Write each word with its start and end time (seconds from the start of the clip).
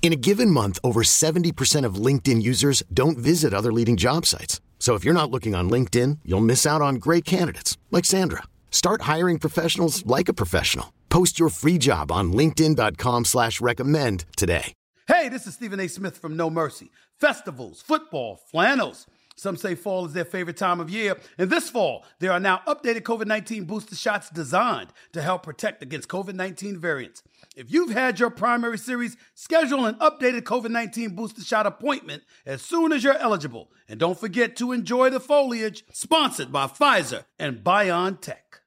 In 0.00 0.12
a 0.12 0.16
given 0.16 0.50
month, 0.50 0.78
over 0.82 1.02
70% 1.02 1.84
of 1.84 1.96
LinkedIn 2.06 2.40
users 2.40 2.82
don't 2.94 3.18
visit 3.18 3.52
other 3.52 3.72
leading 3.72 3.98
job 3.98 4.24
sites. 4.24 4.62
So 4.78 4.94
if 4.94 5.04
you're 5.04 5.12
not 5.12 5.30
looking 5.30 5.54
on 5.54 5.68
LinkedIn, 5.68 6.20
you'll 6.24 6.48
miss 6.52 6.64
out 6.64 6.80
on 6.80 6.94
great 6.94 7.26
candidates 7.26 7.76
like 7.90 8.06
Sandra. 8.06 8.44
Start 8.70 9.02
hiring 9.02 9.38
professionals 9.38 10.06
like 10.06 10.30
a 10.30 10.32
professional. 10.32 10.94
Post 11.10 11.38
your 11.38 11.50
free 11.50 11.76
job 11.76 12.10
on 12.10 12.32
LinkedIn.com 12.32 13.26
slash 13.26 13.60
recommend 13.60 14.24
today. 14.36 14.72
Hey, 15.08 15.28
this 15.28 15.46
is 15.46 15.54
Stephen 15.54 15.80
A. 15.80 15.88
Smith 15.88 16.18
from 16.18 16.36
No 16.36 16.48
Mercy. 16.50 16.90
Festivals, 17.18 17.82
football, 17.82 18.36
flannels. 18.50 19.06
Some 19.36 19.56
say 19.56 19.74
fall 19.74 20.04
is 20.04 20.12
their 20.12 20.24
favorite 20.24 20.56
time 20.56 20.80
of 20.80 20.90
year. 20.90 21.16
And 21.38 21.48
this 21.48 21.70
fall, 21.70 22.04
there 22.18 22.32
are 22.32 22.40
now 22.40 22.60
updated 22.66 23.02
COVID 23.02 23.26
19 23.26 23.64
booster 23.64 23.96
shots 23.96 24.30
designed 24.30 24.90
to 25.12 25.22
help 25.22 25.44
protect 25.44 25.82
against 25.82 26.08
COVID 26.08 26.34
19 26.34 26.78
variants. 26.78 27.22
If 27.58 27.72
you've 27.72 27.90
had 27.90 28.20
your 28.20 28.30
primary 28.30 28.78
series, 28.78 29.16
schedule 29.34 29.84
an 29.84 29.96
updated 29.96 30.42
COVID 30.42 30.70
19 30.70 31.16
booster 31.16 31.42
shot 31.42 31.66
appointment 31.66 32.22
as 32.46 32.62
soon 32.62 32.92
as 32.92 33.02
you're 33.02 33.18
eligible. 33.18 33.72
And 33.88 33.98
don't 33.98 34.16
forget 34.16 34.54
to 34.58 34.70
enjoy 34.70 35.10
the 35.10 35.18
foliage, 35.18 35.82
sponsored 35.92 36.52
by 36.52 36.68
Pfizer 36.68 37.24
and 37.36 37.64
BioNTech. 37.64 38.60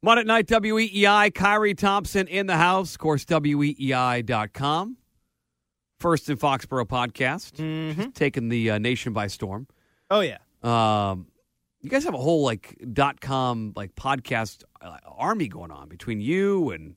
Monday 0.00 0.22
night, 0.22 0.46
WEEI, 0.46 1.34
Kyrie 1.34 1.74
Thompson 1.74 2.28
in 2.28 2.46
the 2.46 2.56
house. 2.56 2.94
Of 2.94 3.00
course, 3.00 3.24
WEEI.com. 3.24 4.96
First 5.98 6.30
in 6.30 6.36
Foxborough 6.36 6.86
podcast. 6.86 7.54
Mm-hmm. 7.54 8.10
Taking 8.10 8.48
the 8.48 8.70
uh, 8.70 8.78
nation 8.78 9.12
by 9.12 9.26
storm. 9.26 9.66
Oh, 10.08 10.20
yeah. 10.20 10.38
Um, 10.62 11.26
you 11.80 11.90
guys 11.90 12.04
have 12.04 12.14
a 12.14 12.18
whole 12.18 12.44
like 12.44 12.80
dot 12.92 13.20
com 13.20 13.72
like 13.74 13.96
podcast 13.96 14.62
uh, 14.80 14.98
army 15.04 15.48
going 15.48 15.72
on 15.72 15.88
between 15.88 16.20
you 16.20 16.70
and 16.70 16.94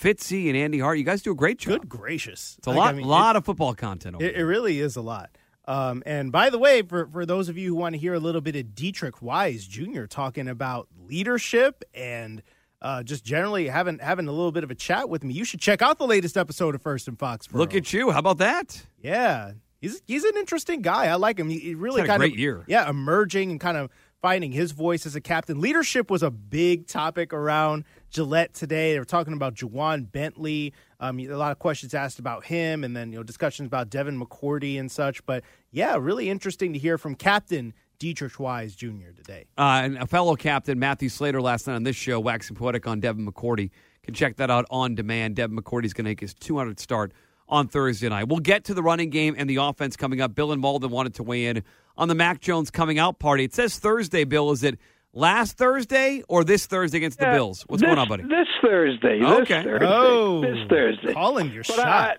Fitzy 0.00 0.48
and 0.48 0.56
Andy 0.56 0.78
Hart. 0.78 0.98
You 0.98 1.04
guys 1.04 1.22
do 1.22 1.32
a 1.32 1.34
great 1.34 1.58
job. 1.58 1.80
Good 1.80 1.88
gracious. 1.88 2.56
It's 2.58 2.66
a 2.66 2.70
like, 2.70 2.78
lot, 2.78 2.94
I 2.94 2.96
mean, 2.96 3.06
lot 3.06 3.36
it, 3.36 3.38
of 3.38 3.44
football 3.44 3.74
content. 3.74 4.16
It, 4.20 4.36
it, 4.36 4.44
really 4.44 4.80
is 4.80 4.96
a 4.96 5.00
lot. 5.00 5.30
Um, 5.64 6.02
and 6.06 6.30
by 6.30 6.50
the 6.50 6.58
way, 6.58 6.82
for, 6.82 7.06
for 7.06 7.26
those 7.26 7.48
of 7.48 7.58
you 7.58 7.70
who 7.70 7.74
want 7.76 7.94
to 7.94 7.98
hear 7.98 8.14
a 8.14 8.20
little 8.20 8.40
bit 8.40 8.54
of 8.56 8.66
Deatrich 8.66 9.22
Wise 9.22 9.66
Jr. 9.66 10.04
talking 10.04 10.48
about 10.48 10.88
leadership 11.06 11.82
and 11.94 12.42
uh, 12.82 13.02
just 13.02 13.24
generally 13.24 13.68
having 13.68 13.98
having 13.98 14.28
a 14.28 14.32
little 14.32 14.52
bit 14.52 14.62
of 14.62 14.70
a 14.70 14.74
chat 14.74 15.08
with 15.08 15.24
me, 15.24 15.34
you 15.34 15.44
should 15.44 15.60
check 15.60 15.82
out 15.82 15.98
the 15.98 16.06
latest 16.06 16.36
episode 16.36 16.74
of 16.74 16.82
First 16.82 17.08
and 17.08 17.18
Fox. 17.18 17.48
Look 17.52 17.74
at 17.74 17.92
you! 17.92 18.10
How 18.10 18.18
about 18.18 18.38
that? 18.38 18.86
Yeah, 19.00 19.52
he's 19.80 20.02
he's 20.06 20.24
an 20.24 20.36
interesting 20.36 20.82
guy. 20.82 21.06
I 21.06 21.14
like 21.14 21.38
him. 21.38 21.48
He, 21.48 21.58
he 21.58 21.74
really 21.74 22.04
kind 22.04 22.22
of 22.22 22.36
year. 22.36 22.64
Yeah, 22.68 22.88
emerging 22.88 23.50
and 23.50 23.58
kind 23.58 23.78
of 23.78 23.90
finding 24.20 24.52
his 24.52 24.72
voice 24.72 25.06
as 25.06 25.16
a 25.16 25.20
captain. 25.20 25.60
Leadership 25.60 26.10
was 26.10 26.22
a 26.22 26.30
big 26.30 26.86
topic 26.86 27.32
around 27.32 27.84
Gillette 28.10 28.54
today. 28.54 28.92
They 28.92 28.98
were 28.98 29.04
talking 29.04 29.32
about 29.32 29.54
Ja'Whaun 29.54 30.10
Bentley. 30.10 30.72
Um, 31.00 31.18
a 31.20 31.28
lot 31.28 31.52
of 31.52 31.58
questions 31.58 31.94
asked 31.94 32.18
about 32.18 32.44
him, 32.44 32.84
and 32.84 32.96
then 32.96 33.12
you 33.12 33.18
know 33.18 33.22
discussions 33.22 33.66
about 33.66 33.90
Devin 33.90 34.20
McCourty 34.20 34.78
and 34.78 34.90
such. 34.90 35.24
But 35.26 35.44
yeah, 35.70 35.96
really 35.98 36.30
interesting 36.30 36.72
to 36.72 36.78
hear 36.78 36.98
from 36.98 37.14
Captain 37.14 37.74
Deatrich 37.98 38.38
Wise 38.38 38.74
Jr. 38.74 39.10
today. 39.14 39.46
Uh, 39.56 39.80
and 39.84 39.98
a 39.98 40.06
fellow 40.06 40.36
captain, 40.36 40.78
Matthew 40.78 41.08
Slater, 41.08 41.40
last 41.40 41.66
night 41.66 41.74
on 41.74 41.82
this 41.82 41.96
show, 41.96 42.20
waxing 42.20 42.56
poetic 42.56 42.86
on 42.86 43.00
Devin 43.00 43.26
McCourty. 43.26 43.70
Can 44.02 44.14
check 44.14 44.36
that 44.36 44.50
out 44.50 44.66
on 44.70 44.94
demand. 44.94 45.36
Devin 45.36 45.56
McCourty's 45.56 45.92
going 45.92 46.04
to 46.04 46.10
make 46.10 46.20
his 46.20 46.32
200 46.32 46.78
start 46.78 47.12
on 47.48 47.68
Thursday 47.68 48.08
night. 48.08 48.28
We'll 48.28 48.40
get 48.40 48.64
to 48.64 48.74
the 48.74 48.82
running 48.82 49.10
game 49.10 49.34
and 49.36 49.48
the 49.48 49.56
offense 49.56 49.96
coming 49.96 50.20
up. 50.20 50.34
Bill 50.34 50.52
and 50.52 50.60
Malden 50.60 50.90
wanted 50.90 51.14
to 51.14 51.22
weigh 51.22 51.46
in 51.46 51.62
on 51.96 52.08
the 52.08 52.14
Mac 52.14 52.40
Jones 52.40 52.70
coming 52.70 52.98
out 52.98 53.18
party. 53.18 53.44
It 53.44 53.54
says 53.54 53.78
Thursday, 53.78 54.24
Bill. 54.24 54.50
Is 54.50 54.62
it 54.62 54.78
last 55.16 55.56
Thursday 55.56 56.22
or 56.28 56.44
this 56.44 56.66
Thursday 56.66 56.98
against 56.98 57.18
the 57.18 57.26
Bills? 57.26 57.64
What's 57.66 57.80
this, 57.80 57.88
going 57.88 57.98
on, 57.98 58.08
buddy? 58.08 58.22
This 58.22 58.46
Thursday. 58.62 59.20
Okay. 59.22 59.62
This 59.62 59.64
Thursday, 59.64 59.86
oh, 59.88 60.40
this 60.42 60.68
Thursday. 60.68 61.12
Calling 61.12 61.50
your 61.50 61.64
but 61.66 61.76
shot. 61.76 61.86
I, 61.88 62.16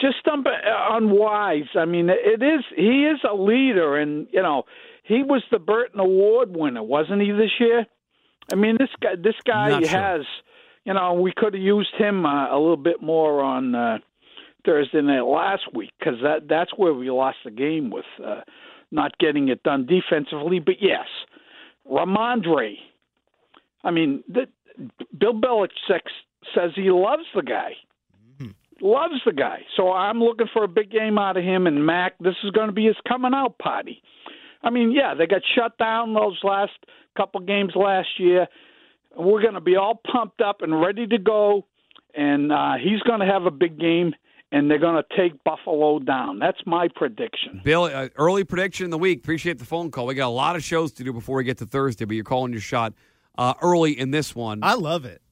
just 0.00 0.16
on, 0.30 0.46
on 0.46 1.10
Wise. 1.10 1.68
I 1.74 1.84
mean, 1.84 2.08
it 2.08 2.42
is. 2.42 2.64
He 2.76 3.06
is 3.06 3.18
a 3.28 3.34
leader, 3.34 3.96
and 3.96 4.28
you 4.30 4.42
know, 4.42 4.64
he 5.02 5.24
was 5.24 5.42
the 5.50 5.58
Burton 5.58 5.98
Award 5.98 6.54
winner, 6.54 6.82
wasn't 6.82 7.22
he 7.22 7.32
this 7.32 7.50
year? 7.58 7.86
I 8.52 8.54
mean, 8.54 8.76
this 8.78 8.90
guy. 9.00 9.16
This 9.16 9.34
guy 9.44 9.70
Not 9.70 9.86
has. 9.86 10.20
Sure. 10.20 10.24
You 10.84 10.94
know, 10.94 11.14
we 11.14 11.32
could 11.36 11.52
have 11.52 11.62
used 11.62 11.94
him 11.98 12.24
uh, 12.24 12.50
a 12.50 12.56
little 12.58 12.78
bit 12.78 13.02
more 13.02 13.42
on 13.42 13.74
uh, 13.74 13.98
Thursday 14.64 15.02
night 15.02 15.20
last 15.20 15.64
week 15.74 15.90
because 15.98 16.14
that 16.22 16.48
that's 16.48 16.70
where 16.76 16.94
we 16.94 17.10
lost 17.10 17.38
the 17.44 17.50
game 17.50 17.90
with 17.90 18.06
uh, 18.24 18.40
not 18.90 19.18
getting 19.18 19.48
it 19.48 19.62
done 19.64 19.86
defensively. 19.86 20.60
But 20.60 20.76
yes, 20.80 21.06
Rhamondre. 21.90 22.74
I 23.84 23.90
mean, 23.90 24.22
the, 24.28 24.46
Bill 25.18 25.34
Belichick 25.34 26.02
says 26.54 26.72
he 26.74 26.90
loves 26.90 27.24
the 27.34 27.42
guy. 27.42 27.72
Loves 28.80 29.20
the 29.26 29.32
guy. 29.32 29.62
So 29.76 29.92
I'm 29.92 30.20
looking 30.20 30.46
for 30.52 30.62
a 30.62 30.68
big 30.68 30.90
game 30.90 31.18
out 31.18 31.36
of 31.36 31.42
him 31.42 31.66
and 31.66 31.84
Mac. 31.84 32.14
This 32.20 32.36
is 32.44 32.50
going 32.52 32.68
to 32.68 32.72
be 32.72 32.84
his 32.84 32.96
coming 33.08 33.32
out 33.34 33.58
party. 33.58 34.02
I 34.62 34.70
mean, 34.70 34.92
yeah, 34.92 35.14
they 35.14 35.26
got 35.26 35.42
shut 35.54 35.76
down 35.78 36.14
those 36.14 36.38
last 36.42 36.72
couple 37.16 37.40
games 37.40 37.72
last 37.74 38.08
year. 38.18 38.46
We're 39.16 39.42
going 39.42 39.54
to 39.54 39.60
be 39.60 39.76
all 39.76 40.00
pumped 40.10 40.40
up 40.40 40.62
and 40.62 40.80
ready 40.80 41.06
to 41.08 41.18
go, 41.18 41.66
and 42.14 42.52
uh, 42.52 42.74
he's 42.80 43.00
going 43.00 43.20
to 43.20 43.26
have 43.26 43.46
a 43.46 43.50
big 43.50 43.80
game, 43.80 44.14
and 44.50 44.70
they're 44.70 44.78
going 44.78 45.02
to 45.02 45.16
take 45.16 45.42
Buffalo 45.44 45.98
down. 45.98 46.38
That's 46.38 46.60
my 46.66 46.88
prediction. 46.94 47.60
Bill, 47.64 47.84
uh, 47.84 48.08
early 48.16 48.44
prediction 48.44 48.84
in 48.84 48.90
the 48.90 48.98
week. 48.98 49.18
Appreciate 49.18 49.58
the 49.58 49.64
phone 49.64 49.90
call. 49.90 50.06
We 50.06 50.14
got 50.14 50.28
a 50.28 50.30
lot 50.30 50.56
of 50.56 50.64
shows 50.64 50.92
to 50.92 51.04
do 51.04 51.12
before 51.12 51.36
we 51.36 51.44
get 51.44 51.58
to 51.58 51.66
Thursday, 51.66 52.04
but 52.04 52.14
you're 52.14 52.24
calling 52.24 52.52
your 52.52 52.60
shot 52.60 52.94
uh, 53.36 53.54
early 53.60 53.98
in 53.98 54.10
this 54.10 54.34
one. 54.34 54.60
I 54.62 54.74
love 54.74 55.04
it. 55.04 55.22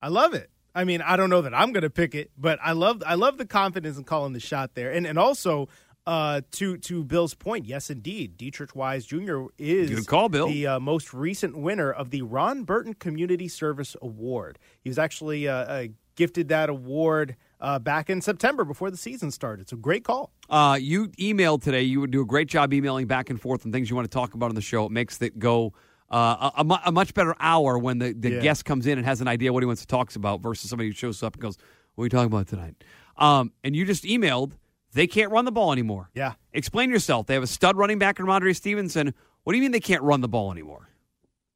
I 0.00 0.08
love 0.08 0.34
it. 0.34 0.50
I 0.74 0.84
mean, 0.84 1.02
I 1.02 1.16
don't 1.16 1.30
know 1.30 1.42
that 1.42 1.54
I'm 1.54 1.72
going 1.72 1.82
to 1.82 1.90
pick 1.90 2.14
it, 2.14 2.30
but 2.38 2.58
I 2.62 2.72
love 2.72 3.02
I 3.04 3.14
love 3.16 3.36
the 3.36 3.46
confidence 3.46 3.98
in 3.98 4.04
calling 4.04 4.32
the 4.32 4.40
shot 4.40 4.74
there, 4.74 4.92
and 4.92 5.06
and 5.06 5.18
also 5.18 5.68
uh, 6.06 6.40
to 6.52 6.76
to 6.78 7.04
Bill's 7.04 7.34
point, 7.34 7.66
yes, 7.66 7.90
indeed, 7.90 8.38
Deatrich 8.38 8.74
Wise 8.74 9.04
Jr. 9.04 9.46
is 9.58 9.90
Good 9.90 10.06
call, 10.06 10.28
Bill. 10.28 10.48
the 10.48 10.66
uh, 10.66 10.80
most 10.80 11.12
recent 11.12 11.58
winner 11.58 11.90
of 11.90 12.10
the 12.10 12.22
Ron 12.22 12.62
Burton 12.62 12.94
Community 12.94 13.48
Service 13.48 13.96
Award. 14.00 14.58
He 14.80 14.88
was 14.88 14.98
actually 14.98 15.48
uh, 15.48 15.54
uh, 15.54 15.86
gifted 16.14 16.48
that 16.48 16.70
award 16.70 17.36
uh, 17.60 17.78
back 17.78 18.08
in 18.10 18.20
September 18.20 18.64
before 18.64 18.90
the 18.90 18.96
season 18.96 19.30
started. 19.30 19.62
It's 19.62 19.72
a 19.72 19.76
great 19.76 20.04
call. 20.04 20.32
Uh, 20.48 20.78
you 20.80 21.08
emailed 21.10 21.62
today. 21.62 21.82
You 21.82 22.00
would 22.00 22.10
do 22.10 22.20
a 22.20 22.26
great 22.26 22.48
job 22.48 22.72
emailing 22.72 23.06
back 23.06 23.30
and 23.30 23.40
forth 23.40 23.64
on 23.66 23.72
things 23.72 23.90
you 23.90 23.96
want 23.96 24.10
to 24.10 24.14
talk 24.14 24.34
about 24.34 24.48
on 24.50 24.54
the 24.54 24.60
show. 24.60 24.86
It 24.86 24.92
makes 24.92 25.20
it 25.22 25.38
go 25.38 25.72
uh, 26.10 26.50
a, 26.56 26.62
a, 26.62 26.80
a, 26.86 26.92
much 26.92 27.12
better 27.14 27.34
hour 27.38 27.78
when 27.78 27.98
the, 27.98 28.12
the 28.12 28.30
Yeah. 28.30 28.40
guest 28.40 28.64
comes 28.64 28.86
in 28.86 28.96
and 28.96 29.06
has 29.06 29.20
an 29.20 29.28
idea 29.28 29.52
what 29.52 29.62
he 29.62 29.66
wants 29.66 29.82
to 29.82 29.86
talk 29.86 30.14
about 30.16 30.40
versus 30.40 30.70
somebody 30.70 30.88
who 30.88 30.94
shows 30.94 31.22
up 31.22 31.34
and 31.34 31.42
goes, 31.42 31.58
What 31.94 32.02
are 32.02 32.06
you 32.06 32.10
talking 32.10 32.26
about 32.32 32.46
tonight? 32.46 32.82
Um, 33.16 33.52
and 33.62 33.76
you 33.76 33.84
just 33.84 34.04
emailed, 34.04 34.52
they 34.94 35.06
can't 35.06 35.30
run 35.30 35.44
the 35.44 35.52
ball 35.52 35.70
anymore. 35.72 36.08
Yeah. 36.14 36.34
Explain 36.54 36.90
yourself. 36.90 37.26
They 37.26 37.34
have 37.34 37.42
a 37.42 37.48
stud 37.48 37.76
running 37.76 37.98
back 37.98 38.18
in 38.18 38.24
Rhamondre 38.26 38.56
Stevenson. 38.56 39.12
What 39.44 39.52
do 39.52 39.56
you 39.58 39.62
mean 39.62 39.72
they 39.72 39.80
can't 39.80 40.02
run 40.02 40.20
the 40.22 40.28
ball 40.28 40.50
anymore? 40.50 40.88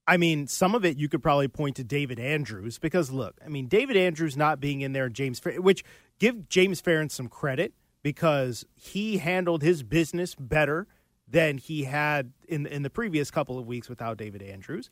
I 0.07 0.17
mean, 0.17 0.47
some 0.49 0.75
of 0.75 0.85
it 0.85 0.97
you 0.97 1.09
could 1.09 1.23
probably 1.23 1.49
point 1.49 1.77
to 1.77 1.85
David 1.85 2.19
Andrews 2.19 2.79
because 2.79 3.11
look, 3.11 3.39
I 3.45 3.49
mean, 3.49 3.69
David 3.69 3.97
Andrews 3.97 4.37
not 4.37 4.61
being 4.61 4.81
in 4.81 4.93
there, 4.93 5.09
James, 5.09 5.39
Fer- 5.39 5.61
which 5.61 5.85
give 6.19 6.49
James 6.49 6.83
Ferentz 6.83 7.13
some 7.13 7.29
credit 7.29 7.73
because 8.03 8.65
he 8.75 9.19
handled 9.19 9.63
his 9.63 9.83
business 9.83 10.35
better 10.35 10.87
than 11.29 11.59
he 11.59 11.85
had 11.85 12.33
in 12.49 12.67
in 12.67 12.83
the 12.83 12.91
previous 12.91 13.31
couple 13.31 13.59
of 13.59 13.67
weeks 13.67 13.89
without 13.89 14.17
David 14.17 14.43
Andrews, 14.43 14.91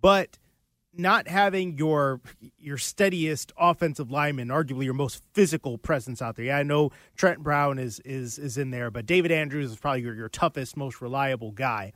but 0.00 0.38
not 0.98 1.28
having 1.28 1.76
your 1.76 2.20
your 2.58 2.78
steadiest 2.78 3.52
offensive 3.58 4.10
lineman, 4.10 4.48
arguably 4.48 4.84
your 4.84 4.94
most 4.94 5.22
physical 5.32 5.76
presence 5.76 6.22
out 6.22 6.36
there. 6.36 6.46
Yeah, 6.46 6.58
I 6.58 6.62
know 6.62 6.90
Trent 7.16 7.42
Brown 7.42 7.78
is 7.78 8.00
is 8.00 8.38
is 8.38 8.56
in 8.56 8.70
there, 8.70 8.90
but 8.90 9.06
David 9.06 9.32
Andrews 9.32 9.72
is 9.72 9.76
probably 9.76 10.02
your, 10.02 10.14
your 10.14 10.28
toughest, 10.28 10.76
most 10.76 11.00
reliable 11.00 11.52
guy. 11.52 11.92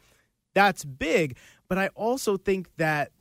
That's 0.53 0.85
big, 0.85 1.37
but 1.71 1.79
I 1.79 1.89
also 1.95 2.37
think 2.37 2.69
that 2.79 3.13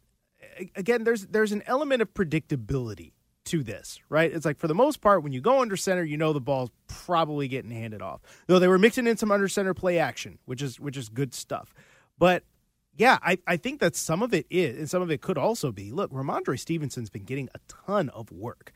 again, 0.75 1.03
there's 1.03 1.27
there's 1.27 1.51
an 1.51 1.61
element 1.67 2.01
of 2.01 2.13
predictability 2.15 3.13
to 3.45 3.63
this, 3.63 3.99
right? 4.09 4.33
It's 4.33 4.43
like 4.43 4.57
for 4.57 4.67
the 4.67 4.73
most 4.73 5.01
part, 5.01 5.21
when 5.23 5.31
you 5.31 5.39
go 5.39 5.61
under 5.61 5.77
center, 5.77 6.03
you 6.03 6.17
know 6.17 6.33
the 6.33 6.41
ball's 6.41 6.71
probably 6.87 7.47
getting 7.47 7.69
handed 7.69 8.01
off. 8.01 8.21
Though 8.47 8.57
they 8.57 8.67
were 8.67 8.79
mixing 8.79 9.05
in 9.05 9.17
some 9.17 9.31
under 9.31 9.47
center 9.47 9.75
play 9.75 9.99
action, 9.99 10.39
which 10.45 10.63
is 10.63 10.79
which 10.79 10.97
is 10.97 11.09
good 11.09 11.35
stuff. 11.35 11.75
But 12.17 12.43
yeah, 12.97 13.19
I, 13.21 13.37
I 13.45 13.55
think 13.55 13.81
that 13.81 13.95
some 13.95 14.23
of 14.23 14.33
it 14.33 14.47
is, 14.49 14.79
and 14.79 14.89
some 14.89 15.03
of 15.03 15.11
it 15.11 15.21
could 15.21 15.37
also 15.37 15.71
be. 15.71 15.91
Look, 15.91 16.11
Rhamondre 16.11 16.59
Stevenson's 16.59 17.11
been 17.11 17.25
getting 17.25 17.49
a 17.53 17.59
ton 17.67 18.09
of 18.09 18.31
work. 18.31 18.73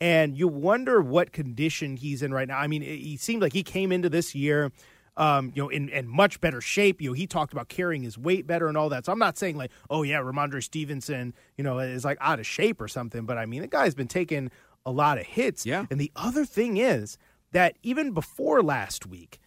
And 0.00 0.36
you 0.38 0.46
wonder 0.46 1.00
what 1.00 1.32
condition 1.32 1.96
he's 1.96 2.22
in 2.22 2.32
right 2.32 2.46
now. 2.46 2.58
I 2.58 2.68
mean, 2.68 2.82
he 2.82 3.16
seemed 3.16 3.42
like 3.42 3.54
he 3.54 3.62
came 3.62 3.90
into 3.90 4.08
this 4.08 4.34
year 4.34 4.70
um, 5.16 5.52
you 5.54 5.62
know, 5.62 5.68
in, 5.68 5.88
in 5.88 6.08
much 6.08 6.40
better 6.40 6.60
shape. 6.60 7.00
You 7.00 7.10
know, 7.10 7.14
he 7.14 7.26
talked 7.26 7.52
about 7.52 7.68
carrying 7.68 8.02
his 8.02 8.18
weight 8.18 8.46
better 8.46 8.68
and 8.68 8.76
all 8.76 8.88
that. 8.90 9.06
So 9.06 9.12
I'm 9.12 9.18
not 9.18 9.38
saying 9.38 9.56
like, 9.56 9.70
oh 9.90 10.02
yeah, 10.02 10.18
Rhamondre 10.20 10.62
Stevenson, 10.62 11.34
you 11.56 11.64
know, 11.64 11.78
is 11.78 12.04
like 12.04 12.18
out 12.20 12.38
of 12.38 12.46
shape 12.46 12.80
or 12.80 12.88
something. 12.88 13.24
But 13.24 13.38
I 13.38 13.46
mean, 13.46 13.62
the 13.62 13.68
guy's 13.68 13.94
been 13.94 14.08
taking 14.08 14.50
a 14.84 14.90
lot 14.90 15.18
of 15.18 15.26
hits. 15.26 15.66
Yeah. 15.66 15.86
And 15.90 16.00
the 16.00 16.12
other 16.14 16.44
thing 16.44 16.76
is 16.76 17.18
that 17.52 17.76
even 17.82 18.12
before 18.12 18.62
last 18.62 19.06
week, 19.06 19.38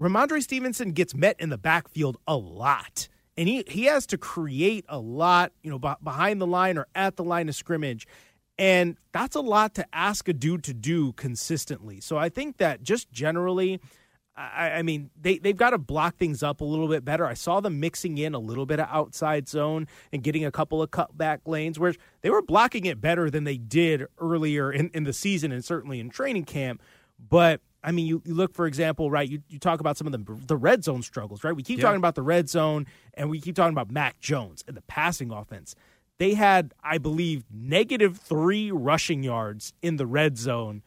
Rhamondre 0.00 0.42
Stevenson 0.42 0.92
gets 0.92 1.14
met 1.14 1.36
in 1.38 1.50
the 1.50 1.58
backfield 1.58 2.18
a 2.26 2.36
lot. 2.36 3.08
And 3.36 3.48
he, 3.48 3.64
he 3.66 3.84
has 3.84 4.06
to 4.08 4.18
create 4.18 4.84
a 4.88 4.98
lot, 4.98 5.52
you 5.62 5.70
know, 5.70 5.78
b- 5.78 5.94
behind 6.02 6.40
the 6.40 6.46
line 6.46 6.78
or 6.78 6.86
at 6.94 7.16
the 7.16 7.24
line 7.24 7.48
of 7.48 7.54
scrimmage. 7.54 8.06
And 8.58 8.96
that's 9.12 9.34
a 9.34 9.40
lot 9.40 9.74
to 9.74 9.86
ask 9.92 10.28
a 10.28 10.32
dude 10.32 10.62
to 10.64 10.74
do 10.74 11.12
consistently. 11.14 12.00
So 12.00 12.16
I 12.16 12.28
think 12.28 12.58
that 12.58 12.82
just 12.82 13.10
generally, 13.10 13.80
I, 14.36 14.70
I, 14.70 14.82
mean, 14.82 15.10
they, 15.20 15.38
they've 15.38 15.56
got 15.56 15.70
to 15.70 15.78
block 15.78 16.16
things 16.16 16.42
up 16.42 16.60
a 16.60 16.64
little 16.64 16.88
bit 16.88 17.04
better. 17.04 17.24
I 17.24 17.34
saw 17.34 17.60
them 17.60 17.78
mixing 17.78 18.18
in 18.18 18.34
a 18.34 18.38
little 18.38 18.66
bit 18.66 18.80
of 18.80 18.88
outside 18.90 19.48
zone 19.48 19.86
and 20.12 20.24
getting 20.24 20.44
a 20.44 20.50
couple 20.50 20.82
of 20.82 20.90
cutback 20.90 21.40
lanes 21.46 21.78
where 21.78 21.94
they 22.22 22.30
were 22.30 22.42
blocking 22.42 22.84
it 22.84 23.00
better 23.00 23.30
than 23.30 23.44
they 23.44 23.56
did 23.56 24.06
earlier 24.18 24.72
in, 24.72 24.90
in 24.92 25.04
the 25.04 25.12
season 25.12 25.52
and 25.52 25.64
certainly 25.64 26.00
in 26.00 26.10
training 26.10 26.46
camp. 26.46 26.82
But 27.18 27.60
I 27.84 27.92
mean, 27.92 28.06
you, 28.06 28.22
you 28.24 28.34
look, 28.34 28.54
for 28.54 28.66
example, 28.66 29.10
right, 29.10 29.28
you, 29.28 29.42
you 29.48 29.58
talk 29.58 29.78
about 29.78 29.96
some 29.96 30.06
of 30.06 30.12
the, 30.12 30.46
the 30.46 30.56
red 30.56 30.82
zone 30.82 31.02
struggles, 31.02 31.44
right? 31.44 31.54
We 31.54 31.62
keep 31.62 31.78
yeah. 31.78 31.84
talking 31.84 31.98
about 31.98 32.16
the 32.16 32.22
red 32.22 32.48
zone 32.48 32.86
and 33.12 33.30
we 33.30 33.40
keep 33.40 33.54
talking 33.54 33.74
about 33.74 33.90
Mac 33.90 34.18
Jones 34.20 34.64
and 34.66 34.76
the 34.76 34.82
passing 34.82 35.30
offense. 35.30 35.76
They 36.18 36.34
had, 36.34 36.74
I 36.82 36.98
believe, 36.98 37.44
negative 37.52 38.18
three 38.18 38.70
rushing 38.72 39.22
yards 39.22 39.74
in 39.82 39.96
the 39.96 40.06
red 40.06 40.38
zone 40.38 40.82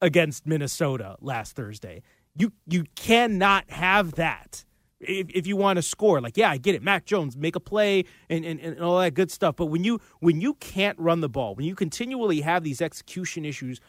against 0.00 0.46
Minnesota 0.46 1.16
last 1.20 1.54
Thursday. 1.54 2.02
You 2.38 2.52
you 2.66 2.84
cannot 2.94 3.68
have 3.68 4.12
that 4.12 4.64
if, 5.00 5.28
if 5.30 5.46
you 5.46 5.56
want 5.56 5.76
to 5.76 5.82
score. 5.82 6.20
Like, 6.20 6.36
yeah, 6.36 6.50
I 6.50 6.56
get 6.56 6.74
it. 6.76 6.82
Mac 6.82 7.04
Jones, 7.04 7.36
make 7.36 7.56
a 7.56 7.60
play 7.60 8.04
and, 8.30 8.44
and, 8.44 8.60
and 8.60 8.80
all 8.80 8.98
that 9.00 9.14
good 9.14 9.30
stuff. 9.30 9.56
But 9.56 9.66
when 9.66 9.82
you 9.82 10.00
when 10.20 10.40
you 10.40 10.54
can't 10.54 10.98
run 10.98 11.20
the 11.20 11.28
ball, 11.28 11.56
when 11.56 11.66
you 11.66 11.74
continually 11.74 12.42
have 12.42 12.62
these 12.62 12.80
execution 12.80 13.44
issues 13.44 13.80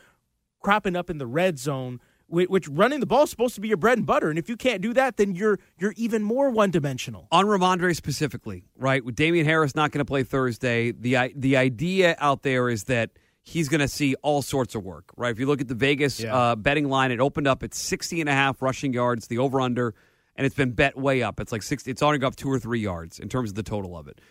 cropping 0.61 0.95
up 0.95 1.09
in 1.11 1.19
the 1.19 1.27
red 1.27 1.59
zone, 1.59 1.99
which 2.27 2.67
running 2.67 2.99
the 2.99 3.05
ball 3.05 3.23
is 3.23 3.29
supposed 3.29 3.55
to 3.55 3.61
be 3.61 3.67
your 3.67 3.77
bread 3.77 3.97
and 3.99 4.07
butter. 4.07 4.29
And 4.29 4.39
if 4.39 4.49
you 4.49 4.57
can't 4.57 4.81
do 4.81 4.93
that, 4.95 5.17
then 5.17 5.35
you're 5.35 5.59
you're 5.77 5.93
even 5.95 6.23
more 6.23 6.49
one 6.49 6.71
dimensional. 6.71 7.27
On 7.31 7.45
Rhamondre 7.45 7.95
specifically, 7.95 8.65
right? 8.75 9.05
With 9.05 9.15
Damien 9.15 9.45
Harris 9.45 9.75
not 9.75 9.91
going 9.91 9.99
to 9.99 10.05
play 10.05 10.23
Thursday, 10.23 10.91
the 10.91 11.31
the 11.35 11.55
idea 11.55 12.15
out 12.19 12.41
there 12.41 12.67
is 12.69 12.85
that– 12.85 13.11
he's 13.49 13.67
going 13.67 13.81
to 13.81 13.87
see 13.87 14.13
all 14.21 14.43
sorts 14.43 14.75
of 14.75 14.83
work, 14.83 15.05
right? 15.17 15.31
If 15.31 15.39
you 15.39 15.47
look 15.47 15.59
at 15.59 15.67
the 15.67 15.75
Vegas 15.75 16.19
yeah. 16.19 16.35
uh, 16.35 16.55
betting 16.55 16.87
line, 16.87 17.11
it 17.11 17.19
opened 17.19 17.47
up 17.47 17.63
at 17.63 17.73
60 17.73 18.21
and 18.21 18.29
a 18.29 18.33
half 18.33 18.61
rushing 18.61 18.93
yards, 18.93 19.27
the 19.27 19.39
over 19.39 19.59
under, 19.59 19.95
and 20.35 20.45
it's 20.45 20.55
been 20.55 20.71
bet 20.71 20.95
way 20.95 21.23
up. 21.23 21.39
It's 21.39 21.51
like 21.51 21.63
60, 21.63 21.89
it's 21.89 22.03
only 22.03 22.23
up 22.23 22.35
two 22.35 22.51
or 22.51 22.59
three 22.59 22.79
yards 22.79 23.19
in 23.19 23.27
terms 23.27 23.49
of 23.49 23.55
the 23.55 23.63
total 23.63 23.97
of 23.97 24.07
it. 24.07 24.21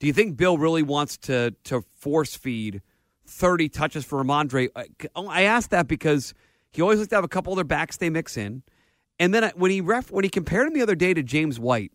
Do 0.00 0.06
you 0.06 0.14
think 0.14 0.36
Bill 0.36 0.58
really 0.58 0.82
wants 0.82 1.16
to 1.18 1.52
to 1.64 1.82
force 1.98 2.34
feed 2.34 2.82
30 3.26 3.68
touches 3.68 4.04
for 4.04 4.24
Rhamondre? 4.24 4.68
I 5.14 5.42
asked 5.42 5.70
that 5.70 5.86
because 5.86 6.34
he 6.72 6.82
always 6.82 6.98
likes 6.98 7.10
to 7.10 7.14
have 7.14 7.24
a 7.24 7.28
couple 7.28 7.52
other 7.52 7.62
backs 7.62 7.98
they 7.98 8.10
mix 8.10 8.36
in. 8.36 8.62
And 9.20 9.32
then 9.32 9.52
when 9.54 9.70
he 9.70 9.80
ref, 9.80 10.10
when 10.10 10.24
he 10.24 10.30
compared 10.30 10.66
him 10.66 10.72
the 10.72 10.82
other 10.82 10.96
day 10.96 11.14
to 11.14 11.22
James 11.22 11.60
White, 11.60 11.92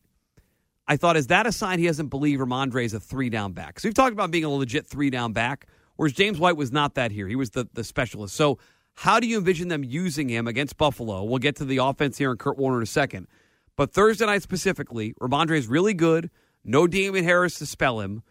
I 0.87 0.95
thought, 0.95 1.17
is 1.17 1.27
that 1.27 1.47
a 1.47 1.51
sign 1.51 1.79
he 1.79 1.87
doesn't 1.87 2.07
believe 2.07 2.39
Rhamondre 2.39 2.85
is 2.85 2.93
a 2.93 2.99
three 2.99 3.29
down 3.29 3.51
back? 3.51 3.79
So 3.79 3.89
we've 3.89 3.95
talked 3.95 4.13
about 4.13 4.31
being 4.31 4.45
a 4.45 4.49
legit 4.49 4.87
three 4.87 5.09
down 5.09 5.33
back. 5.33 5.67
Whereas 5.97 6.13
James 6.13 6.39
White 6.39 6.55
was 6.55 6.71
not 6.71 6.95
that 6.95 7.11
here. 7.11 7.27
He 7.27 7.35
was 7.35 7.49
the, 7.51 7.67
the 7.73 7.83
specialist. 7.83 8.35
So, 8.35 8.57
how 8.95 9.19
do 9.19 9.27
you 9.27 9.37
envision 9.37 9.67
them 9.67 9.83
using 9.83 10.27
him 10.27 10.47
against 10.47 10.77
Buffalo? 10.77 11.23
We'll 11.23 11.37
get 11.37 11.57
to 11.57 11.65
the 11.65 11.77
offense 11.77 12.17
here 12.17 12.31
and 12.31 12.39
Kurt 12.39 12.57
Warner 12.57 12.77
in 12.77 12.83
a 12.83 12.87
second. 12.87 13.27
But 13.75 13.93
Thursday 13.93 14.25
night 14.25 14.41
specifically, 14.41 15.13
Rhamondre 15.21 15.57
is 15.57 15.67
really 15.67 15.93
good. 15.93 16.31
No 16.63 16.87
Damien 16.87 17.23
Harris 17.23 17.59
to 17.59 17.67
spell 17.67 17.99
him. 17.99 18.23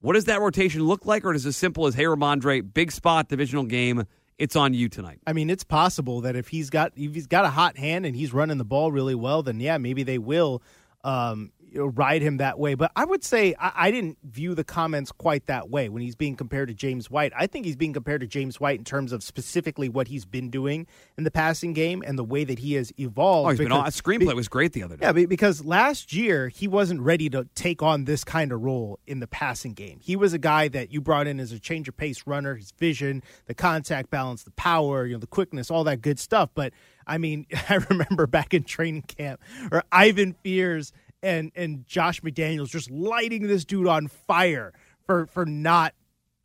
What 0.00 0.14
does 0.14 0.24
that 0.24 0.40
rotation 0.40 0.84
look 0.84 1.04
like, 1.04 1.24
or 1.24 1.34
is 1.34 1.44
it 1.44 1.50
as 1.50 1.56
simple 1.56 1.86
as, 1.86 1.94
hey, 1.94 2.04
Rhamondre, 2.04 2.72
big 2.72 2.92
spot, 2.92 3.28
divisional 3.28 3.64
game, 3.64 4.04
it's 4.38 4.56
on 4.56 4.72
you 4.72 4.88
tonight? 4.88 5.20
I 5.26 5.34
mean, 5.34 5.50
it's 5.50 5.64
possible 5.64 6.22
that 6.22 6.34
if 6.34 6.48
he's 6.48 6.70
got 6.70 6.92
if 6.96 7.14
he's 7.14 7.26
got 7.26 7.44
a 7.44 7.50
hot 7.50 7.76
hand 7.76 8.06
and 8.06 8.16
he's 8.16 8.32
running 8.32 8.56
the 8.56 8.64
ball 8.64 8.90
really 8.90 9.14
well, 9.14 9.42
then 9.42 9.60
yeah, 9.60 9.76
maybe 9.78 10.02
they 10.02 10.18
will 10.18 10.62
um, 11.06 11.52
you 11.70 11.78
know, 11.78 11.86
ride 11.86 12.20
him 12.20 12.38
that 12.38 12.58
way. 12.58 12.74
But 12.74 12.90
I 12.96 13.04
would 13.04 13.22
say 13.22 13.54
I, 13.60 13.72
I, 13.76 13.90
didn't 13.92 14.18
view 14.24 14.54
the 14.54 14.64
comments 14.64 15.12
quite 15.12 15.46
that 15.46 15.70
way 15.70 15.88
when 15.88 16.02
he's 16.02 16.16
being 16.16 16.34
compared 16.34 16.68
to 16.68 16.74
James 16.74 17.10
White. 17.10 17.32
I 17.36 17.46
think 17.46 17.64
he's 17.64 17.76
being 17.76 17.92
compared 17.92 18.22
to 18.22 18.26
James 18.26 18.58
White 18.58 18.78
in 18.78 18.84
terms 18.84 19.12
of 19.12 19.22
specifically 19.22 19.88
what 19.88 20.08
he's 20.08 20.24
been 20.24 20.50
doing 20.50 20.86
in 21.16 21.22
the 21.22 21.30
passing 21.30 21.74
game 21.74 22.02
and 22.04 22.18
the 22.18 22.24
way 22.24 22.42
that 22.42 22.58
he 22.58 22.74
has 22.74 22.92
evolved. 22.98 23.46
Oh, 23.46 23.50
he's 23.50 23.58
because, 23.58 23.68
been 23.68 24.16
on, 24.16 24.26
screenplay 24.26 24.34
was 24.34 24.48
great 24.48 24.72
the 24.72 24.82
other 24.82 24.96
day. 24.96 25.06
Yeah, 25.06 25.26
because 25.26 25.64
last 25.64 26.12
year 26.12 26.48
he 26.48 26.66
wasn't 26.66 27.02
ready 27.02 27.30
to 27.30 27.46
take 27.54 27.82
on 27.82 28.04
this 28.04 28.24
kind 28.24 28.50
of 28.50 28.62
role 28.62 28.98
in 29.06 29.20
the 29.20 29.28
passing 29.28 29.74
game. 29.74 30.00
He 30.02 30.16
was 30.16 30.32
a 30.32 30.38
guy 30.38 30.66
that 30.68 30.92
you 30.92 31.00
brought 31.00 31.28
in 31.28 31.38
as 31.38 31.52
a 31.52 31.60
change 31.60 31.88
of 31.88 31.96
pace 31.96 32.26
runner, 32.26 32.56
his 32.56 32.72
vision, 32.72 33.22
the 33.46 33.54
contact 33.54 34.10
balance, 34.10 34.42
the 34.42 34.50
power, 34.52 35.06
you 35.06 35.12
know, 35.12 35.20
the 35.20 35.26
quickness, 35.28 35.70
all 35.70 35.84
that 35.84 36.00
good 36.00 36.18
stuff. 36.18 36.50
But 36.52 36.72
I 37.06 37.18
mean, 37.18 37.46
I 37.68 37.76
remember 37.90 38.26
back 38.26 38.54
in 38.54 38.64
training 38.64 39.02
camp, 39.02 39.40
or 39.70 39.82
Ivan 39.92 40.34
Fears 40.42 40.92
and 41.22 41.52
and 41.54 41.86
Josh 41.86 42.20
McDaniels 42.20 42.68
just 42.68 42.90
lighting 42.90 43.46
this 43.46 43.64
dude 43.64 43.86
on 43.86 44.08
fire 44.08 44.72
for 45.06 45.26
for 45.26 45.46
not 45.46 45.94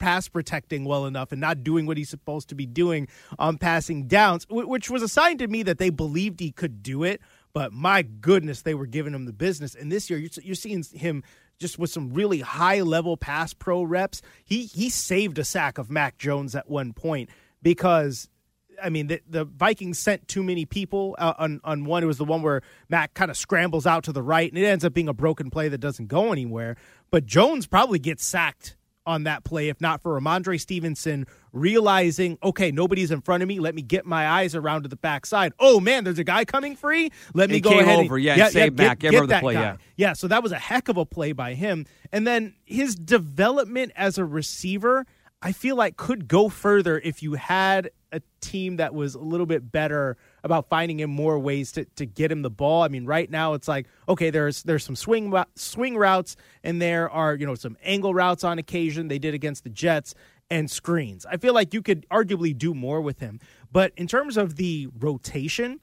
pass 0.01 0.27
protecting 0.27 0.83
well 0.83 1.05
enough 1.05 1.31
and 1.31 1.39
not 1.39 1.63
doing 1.63 1.85
what 1.85 1.95
he's 1.95 2.09
supposed 2.09 2.49
to 2.49 2.55
be 2.55 2.65
doing 2.65 3.07
on 3.37 3.57
passing 3.57 4.07
downs, 4.07 4.47
which 4.49 4.89
was 4.89 5.03
a 5.03 5.07
sign 5.07 5.37
to 5.37 5.47
me 5.47 5.61
that 5.61 5.77
they 5.77 5.91
believed 5.91 6.39
he 6.39 6.51
could 6.51 6.81
do 6.81 7.03
it. 7.03 7.21
But 7.53 7.71
my 7.71 8.01
goodness, 8.01 8.63
they 8.63 8.73
were 8.73 8.87
giving 8.87 9.13
him 9.13 9.25
the 9.25 9.33
business. 9.33 9.75
And 9.75 9.91
this 9.91 10.09
year, 10.09 10.17
you're, 10.17 10.31
you're 10.41 10.55
seeing 10.55 10.83
him 10.83 11.23
just 11.59 11.77
with 11.77 11.91
some 11.91 12.11
really 12.13 12.39
high 12.39 12.81
level 12.81 13.15
pass 13.15 13.53
pro 13.53 13.83
reps. 13.83 14.21
He 14.43 14.65
he 14.65 14.89
saved 14.89 15.37
a 15.37 15.43
sack 15.43 15.77
of 15.77 15.89
Mac 15.91 16.17
Jones 16.17 16.55
at 16.55 16.69
one 16.69 16.93
point 16.93 17.29
because 17.61 18.27
I 18.83 18.89
mean, 18.89 19.07
the, 19.07 19.21
the 19.29 19.45
Vikings 19.45 19.99
sent 19.99 20.27
too 20.27 20.43
many 20.43 20.65
people 20.65 21.15
uh, 21.17 21.33
on 21.37 21.61
on 21.63 21.85
one. 21.85 22.03
It 22.03 22.07
was 22.07 22.17
the 22.17 22.25
one 22.25 22.41
where 22.41 22.61
Mac 22.89 23.13
kind 23.13 23.31
of 23.31 23.37
scrambles 23.37 23.85
out 23.85 24.03
to 24.05 24.11
the 24.11 24.21
right, 24.23 24.51
and 24.51 24.61
it 24.61 24.65
ends 24.65 24.83
up 24.83 24.93
being 24.93 25.07
a 25.07 25.13
broken 25.13 25.49
play 25.49 25.69
that 25.69 25.79
doesn't 25.79 26.07
go 26.07 26.31
anywhere. 26.31 26.75
But 27.09 27.25
Jones 27.25 27.67
probably 27.67 27.99
gets 27.99 28.25
sacked 28.25 28.77
on 29.05 29.23
that 29.23 29.43
play, 29.43 29.69
if 29.69 29.81
not 29.81 30.01
for 30.01 30.19
Rhamondre 30.19 30.59
Stevenson 30.59 31.25
realizing, 31.53 32.37
okay, 32.43 32.71
nobody's 32.71 33.11
in 33.11 33.21
front 33.21 33.41
of 33.41 33.49
me. 33.49 33.59
Let 33.59 33.73
me 33.73 33.81
get 33.81 34.05
my 34.05 34.27
eyes 34.27 34.55
around 34.55 34.83
to 34.83 34.89
the 34.89 34.95
backside. 34.95 35.53
Oh 35.59 35.79
man, 35.79 36.03
there's 36.03 36.19
a 36.19 36.23
guy 36.23 36.45
coming 36.45 36.75
free. 36.75 37.11
Let 37.33 37.49
me 37.49 37.55
he 37.55 37.61
go 37.61 37.79
ahead. 37.79 37.99
over, 37.99 38.15
and, 38.15 38.23
yeah, 38.23 38.35
yeah, 38.35 38.49
save 38.49 38.79
yeah, 38.79 38.87
Mac. 38.87 38.99
Get, 38.99 39.11
get 39.11 39.27
that 39.27 39.41
play, 39.41 39.55
guy. 39.55 39.61
yeah, 39.61 39.77
yeah. 39.95 40.13
So 40.13 40.27
that 40.27 40.43
was 40.43 40.51
a 40.51 40.59
heck 40.59 40.87
of 40.87 40.97
a 40.97 41.05
play 41.05 41.31
by 41.31 41.53
him. 41.55 41.85
And 42.11 42.27
then 42.27 42.55
his 42.65 42.95
development 42.95 43.91
as 43.95 44.17
a 44.17 44.25
receiver. 44.25 45.05
I 45.43 45.53
feel 45.53 45.75
like 45.75 45.97
could 45.97 46.27
go 46.27 46.49
further 46.49 46.99
if 46.99 47.23
you 47.23 47.33
had 47.33 47.89
a 48.11 48.21
team 48.41 48.77
that 48.77 48.93
was 48.93 49.15
a 49.15 49.19
little 49.19 49.45
bit 49.45 49.71
better 49.71 50.17
about 50.43 50.67
finding 50.69 50.99
him 50.99 51.09
more 51.09 51.39
ways 51.39 51.71
to, 51.73 51.85
to 51.95 52.05
get 52.05 52.31
him 52.31 52.41
the 52.41 52.49
ball. 52.49 52.83
I 52.83 52.87
mean, 52.87 53.05
right 53.05 53.29
now 53.29 53.53
it's 53.53 53.67
like 53.67 53.87
okay, 54.07 54.29
there's 54.29 54.63
there's 54.63 54.83
some 54.83 54.95
swing 54.95 55.33
swing 55.55 55.97
routes 55.97 56.35
and 56.63 56.81
there 56.81 57.09
are 57.09 57.35
you 57.35 57.45
know 57.45 57.55
some 57.55 57.77
angle 57.83 58.13
routes 58.13 58.43
on 58.43 58.59
occasion. 58.59 59.07
They 59.07 59.19
did 59.19 59.33
against 59.33 59.63
the 59.63 59.69
Jets 59.69 60.13
and 60.49 60.69
screens. 60.69 61.25
I 61.25 61.37
feel 61.37 61.53
like 61.53 61.73
you 61.73 61.81
could 61.81 62.05
arguably 62.09 62.55
do 62.55 62.73
more 62.73 63.01
with 63.01 63.19
him. 63.19 63.39
But 63.71 63.93
in 63.95 64.05
terms 64.07 64.35
of 64.35 64.57
the 64.57 64.89
rotation, 64.99 65.79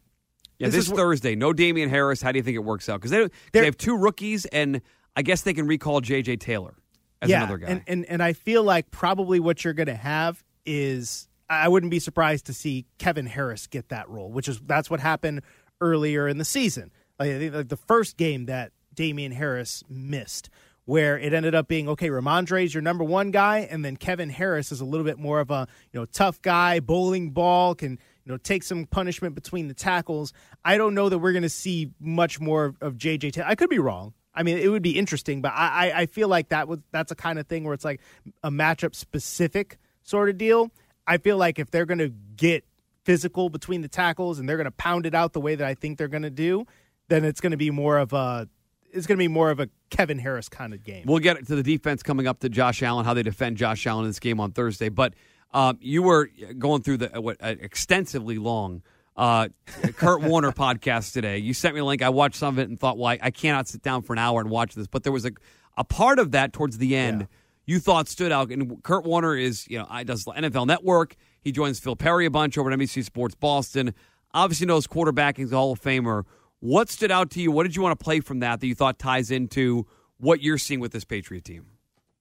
yeah, 0.58 0.68
this, 0.68 0.88
this 0.88 0.96
Thursday, 0.96 1.34
no 1.34 1.52
Damien 1.52 1.88
Harris. 1.88 2.20
How 2.20 2.32
do 2.32 2.38
you 2.38 2.42
think 2.42 2.56
it 2.56 2.64
works 2.64 2.88
out? 2.88 3.00
Because 3.00 3.10
they, 3.10 3.28
they 3.52 3.64
have 3.64 3.76
two 3.76 3.96
rookies, 3.96 4.44
and 4.46 4.82
I 5.16 5.22
guess 5.22 5.42
they 5.42 5.54
can 5.54 5.66
recall 5.66 6.00
J.J. 6.00 6.36
Taylor 6.36 6.74
as 7.22 7.30
yeah, 7.30 7.38
another 7.38 7.58
guy. 7.58 7.68
And, 7.68 7.82
and 7.86 8.04
and 8.06 8.22
I 8.22 8.32
feel 8.32 8.62
like 8.62 8.90
probably 8.90 9.40
what 9.40 9.64
you're 9.64 9.74
going 9.74 9.86
to 9.86 9.94
have 9.94 10.42
is 10.66 11.27
I 11.50 11.68
wouldn't 11.68 11.90
be 11.90 11.98
surprised 11.98 12.46
to 12.46 12.54
see 12.54 12.86
Kevin 12.98 13.26
Harris 13.26 13.66
get 13.66 13.88
that 13.88 14.08
role, 14.08 14.30
which 14.30 14.48
is 14.48 14.60
that's 14.60 14.90
what 14.90 15.00
happened 15.00 15.42
earlier 15.80 16.28
in 16.28 16.38
the 16.38 16.44
season. 16.44 16.90
Like, 17.18 17.30
I 17.30 17.38
think 17.38 17.54
like 17.54 17.68
the 17.68 17.76
first 17.76 18.16
game 18.16 18.46
that 18.46 18.72
Damien 18.94 19.32
Harris 19.32 19.82
missed, 19.88 20.50
where 20.84 21.18
it 21.18 21.32
ended 21.32 21.54
up 21.54 21.68
being 21.68 21.88
okay, 21.88 22.08
Rhamondre 22.08 22.64
is 22.64 22.74
your 22.74 22.82
number 22.82 23.04
one 23.04 23.30
guy, 23.30 23.60
and 23.70 23.84
then 23.84 23.96
Kevin 23.96 24.28
Harris 24.28 24.72
is 24.72 24.80
a 24.80 24.84
little 24.84 25.04
bit 25.04 25.18
more 25.18 25.40
of 25.40 25.50
a 25.50 25.66
you 25.92 26.00
know 26.00 26.06
tough 26.06 26.40
guy, 26.42 26.80
bowling 26.80 27.30
ball, 27.30 27.74
can 27.74 27.92
you 27.92 28.32
know 28.32 28.36
take 28.36 28.62
some 28.62 28.84
punishment 28.86 29.34
between 29.34 29.68
the 29.68 29.74
tackles. 29.74 30.32
I 30.64 30.76
don't 30.76 30.94
know 30.94 31.08
that 31.08 31.18
we're 31.18 31.32
going 31.32 31.42
to 31.42 31.48
see 31.48 31.92
much 31.98 32.40
more 32.40 32.74
of, 32.80 32.94
JJ. 32.94 33.42
I 33.44 33.54
could 33.54 33.70
be 33.70 33.78
wrong. 33.78 34.12
I 34.34 34.42
mean, 34.42 34.58
it 34.58 34.68
would 34.68 34.82
be 34.82 34.96
interesting, 34.96 35.42
but 35.42 35.52
I, 35.54 35.90
I, 35.90 36.00
I 36.00 36.06
feel 36.06 36.28
like 36.28 36.50
that 36.50 36.68
was 36.68 36.80
that's 36.92 37.10
a 37.10 37.16
kind 37.16 37.38
of 37.38 37.46
thing 37.46 37.64
where 37.64 37.74
it's 37.74 37.84
like 37.84 38.00
a 38.42 38.50
matchup 38.50 38.94
specific 38.94 39.78
sort 40.02 40.28
of 40.28 40.38
deal. 40.38 40.70
I 41.08 41.18
feel 41.18 41.36
like 41.36 41.58
if 41.58 41.70
they're 41.70 41.86
going 41.86 41.98
to 41.98 42.12
get 42.36 42.64
physical 43.04 43.48
between 43.48 43.80
the 43.80 43.88
tackles 43.88 44.38
and 44.38 44.48
they're 44.48 44.58
going 44.58 44.66
to 44.66 44.70
pound 44.70 45.06
it 45.06 45.14
out 45.14 45.32
the 45.32 45.40
way 45.40 45.54
that 45.54 45.66
I 45.66 45.74
think 45.74 45.96
they're 45.96 46.08
going 46.08 46.22
to 46.22 46.30
do, 46.30 46.66
then 47.08 47.24
it's 47.24 47.40
going 47.40 47.52
to 47.52 47.56
be 47.56 47.70
more 47.70 47.98
of 47.98 48.12
a 48.12 48.48
it's 48.90 49.06
going 49.06 49.16
to 49.16 49.22
be 49.22 49.28
more 49.28 49.50
of 49.50 49.60
a 49.60 49.68
Kevin 49.90 50.18
Harris 50.18 50.48
kind 50.48 50.72
of 50.72 50.82
game. 50.82 51.04
We'll 51.06 51.18
get 51.18 51.46
to 51.46 51.56
the 51.56 51.62
defense 51.62 52.02
coming 52.02 52.26
up 52.26 52.40
to 52.40 52.48
Josh 52.48 52.82
Allen, 52.82 53.04
how 53.04 53.14
they 53.14 53.22
defend 53.22 53.56
Josh 53.56 53.86
Allen 53.86 54.04
in 54.04 54.10
this 54.10 54.18
game 54.18 54.40
on 54.40 54.52
Thursday. 54.52 54.88
But 54.88 55.14
um, 55.52 55.78
you 55.80 56.02
were 56.02 56.30
going 56.58 56.82
through 56.82 56.98
the 56.98 57.20
what 57.20 57.38
uh, 57.42 57.54
extensively 57.58 58.38
long 58.38 58.82
uh, 59.16 59.48
Kurt 59.96 60.22
Warner 60.22 60.52
podcast 60.52 61.12
today. 61.12 61.38
You 61.38 61.54
sent 61.54 61.74
me 61.74 61.80
a 61.80 61.84
link. 61.84 62.02
I 62.02 62.10
watched 62.10 62.36
some 62.36 62.54
of 62.54 62.58
it 62.58 62.68
and 62.68 62.78
thought, 62.78 62.98
well, 62.98 63.08
I, 63.08 63.18
I, 63.20 63.30
cannot 63.30 63.66
sit 63.66 63.82
down 63.82 64.02
for 64.02 64.12
an 64.12 64.18
hour 64.18 64.40
and 64.40 64.48
watch 64.48 64.74
this. 64.74 64.86
But 64.86 65.02
there 65.02 65.12
was 65.12 65.24
a 65.24 65.32
a 65.76 65.84
part 65.84 66.18
of 66.18 66.32
that 66.32 66.52
towards 66.52 66.78
the 66.78 66.96
end. 66.96 67.22
Yeah. 67.22 67.26
You 67.68 67.80
thought 67.80 68.08
stood 68.08 68.32
out, 68.32 68.50
and 68.50 68.82
Kurt 68.82 69.04
Warner 69.04 69.36
is, 69.36 69.68
you 69.68 69.78
know, 69.78 69.86
I 69.90 70.02
does 70.02 70.24
NFL 70.24 70.66
Network. 70.66 71.16
He 71.42 71.52
joins 71.52 71.78
Phil 71.78 71.96
Perry 71.96 72.24
a 72.24 72.30
bunch 72.30 72.56
over 72.56 72.72
at 72.72 72.78
NBC 72.78 73.04
Sports 73.04 73.34
Boston. 73.34 73.92
Obviously 74.32 74.66
knows 74.66 74.86
quarterbacking 74.86 75.52
a 75.52 75.54
Hall 75.54 75.72
of 75.72 75.80
Famer. 75.82 76.24
What 76.60 76.88
stood 76.88 77.10
out 77.10 77.28
to 77.32 77.42
you? 77.42 77.52
What 77.52 77.64
did 77.64 77.76
you 77.76 77.82
want 77.82 77.98
to 77.98 78.02
play 78.02 78.20
from 78.20 78.40
that 78.40 78.60
that 78.60 78.66
you 78.66 78.74
thought 78.74 78.98
ties 78.98 79.30
into 79.30 79.86
what 80.16 80.40
you're 80.40 80.56
seeing 80.56 80.80
with 80.80 80.92
this 80.92 81.04
Patriot 81.04 81.44
team? 81.44 81.66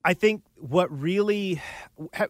I 0.03 0.13
think 0.15 0.43
what 0.57 0.91
really, 0.91 1.61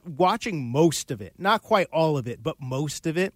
watching 0.05 0.69
most 0.69 1.09
of 1.09 1.19
it, 1.19 1.33
not 1.39 1.63
quite 1.63 1.87
all 1.91 2.19
of 2.19 2.27
it, 2.27 2.43
but 2.43 2.57
most 2.61 3.07
of 3.07 3.17
it, 3.17 3.33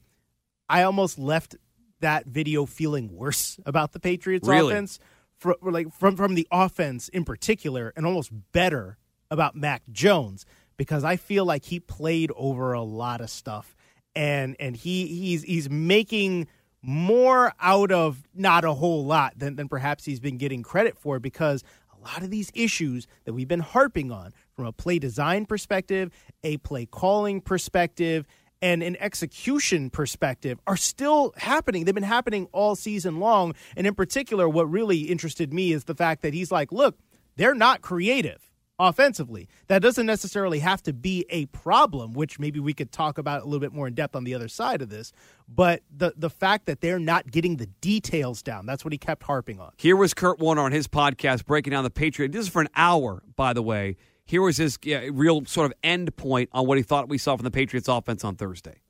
I 0.69 0.83
almost 0.83 1.17
left 1.17 1.55
that 2.01 2.27
video 2.27 2.67
feeling 2.67 3.11
worse 3.11 3.59
about 3.65 3.93
the 3.93 3.99
Patriots 3.99 4.47
really? 4.47 4.73
offense, 4.73 4.99
from, 5.39 5.55
like 5.63 5.91
from 5.91 6.15
from 6.15 6.35
the 6.35 6.47
offense 6.51 7.09
in 7.09 7.25
particular, 7.25 7.91
and 7.95 8.05
almost 8.05 8.31
better 8.51 8.99
about 9.31 9.55
Mac 9.55 9.81
Jones 9.91 10.45
because 10.77 11.03
I 11.03 11.15
feel 11.15 11.45
like 11.45 11.65
he 11.65 11.79
played 11.79 12.31
over 12.35 12.73
a 12.73 12.81
lot 12.81 13.21
of 13.21 13.29
stuff, 13.29 13.75
and 14.15 14.55
and 14.59 14.75
he 14.75 15.07
he's 15.07 15.43
he's 15.43 15.69
making 15.69 16.47
more 16.83 17.53
out 17.59 17.91
of 17.91 18.23
not 18.33 18.65
a 18.65 18.73
whole 18.73 19.05
lot 19.05 19.37
than, 19.37 19.55
than 19.55 19.69
perhaps 19.69 20.03
he's 20.05 20.19
been 20.19 20.37
getting 20.37 20.63
credit 20.63 20.97
for 20.97 21.19
because 21.19 21.63
a 21.95 22.03
lot 22.03 22.23
of 22.23 22.31
these 22.31 22.51
issues 22.55 23.07
that 23.25 23.33
we've 23.33 23.47
been 23.47 23.59
harping 23.59 24.11
on 24.11 24.33
from 24.55 24.65
a 24.65 24.71
play 24.71 24.97
design 24.97 25.45
perspective, 25.45 26.09
a 26.43 26.57
play 26.57 26.87
calling 26.87 27.39
perspective, 27.39 28.25
and 28.63 28.81
an 28.81 28.97
execution 28.99 29.91
perspective 29.91 30.59
are 30.65 30.77
still 30.77 31.33
happening. 31.37 31.85
They've 31.85 31.93
been 31.93 32.03
happening 32.03 32.47
all 32.51 32.75
season 32.75 33.19
long. 33.19 33.53
And 33.77 33.85
in 33.85 33.93
particular, 33.93 34.49
what 34.49 34.69
really 34.69 35.01
interested 35.01 35.53
me 35.53 35.71
is 35.71 35.83
the 35.83 35.95
fact 35.95 36.23
that 36.23 36.33
he's 36.33 36.51
like, 36.51 36.71
look, 36.71 36.97
they're 37.35 37.55
not 37.55 37.81
creative 37.81 38.50
offensively. 38.87 39.47
That 39.67 39.81
doesn't 39.81 40.05
necessarily 40.05 40.59
have 40.59 40.81
to 40.83 40.93
be 40.93 41.25
a 41.29 41.45
problem, 41.47 42.13
which 42.13 42.39
maybe 42.39 42.59
we 42.59 42.73
could 42.73 42.91
talk 42.91 43.17
about 43.17 43.41
a 43.41 43.45
little 43.45 43.59
bit 43.59 43.73
more 43.73 43.87
in 43.87 43.93
depth 43.93 44.15
on 44.15 44.23
the 44.23 44.33
other 44.33 44.47
side 44.47 44.81
of 44.81 44.89
this. 44.89 45.13
But 45.47 45.83
the 45.95 46.13
the 46.15 46.29
fact 46.29 46.65
that 46.65 46.81
they're 46.81 46.99
not 46.99 47.29
getting 47.31 47.57
the 47.57 47.67
details 47.67 48.41
down, 48.41 48.65
that's 48.65 48.83
what 48.83 48.91
he 48.91 48.97
kept 48.97 49.23
harping 49.23 49.59
on. 49.59 49.71
Here 49.77 49.95
was 49.95 50.13
Kurt 50.13 50.39
Warner 50.39 50.61
on 50.61 50.71
his 50.71 50.87
podcast 50.87 51.45
breaking 51.45 51.71
down 51.71 51.83
the 51.83 51.89
Patriot. 51.89 52.31
This 52.31 52.41
is 52.41 52.49
for 52.49 52.61
an 52.61 52.69
hour, 52.75 53.23
by 53.35 53.53
the 53.53 53.61
way. 53.61 53.97
Here 54.25 54.41
was 54.41 54.57
his 54.57 54.77
yeah, 54.83 55.07
real 55.11 55.45
sort 55.45 55.65
of 55.65 55.73
end 55.83 56.15
point 56.15 56.49
on 56.53 56.65
what 56.65 56.77
he 56.77 56.83
thought 56.83 57.09
we 57.09 57.17
saw 57.17 57.35
from 57.35 57.43
the 57.43 57.51
Patriots 57.51 57.87
offense 57.87 58.23
on 58.23 58.35
Thursday. 58.35 58.81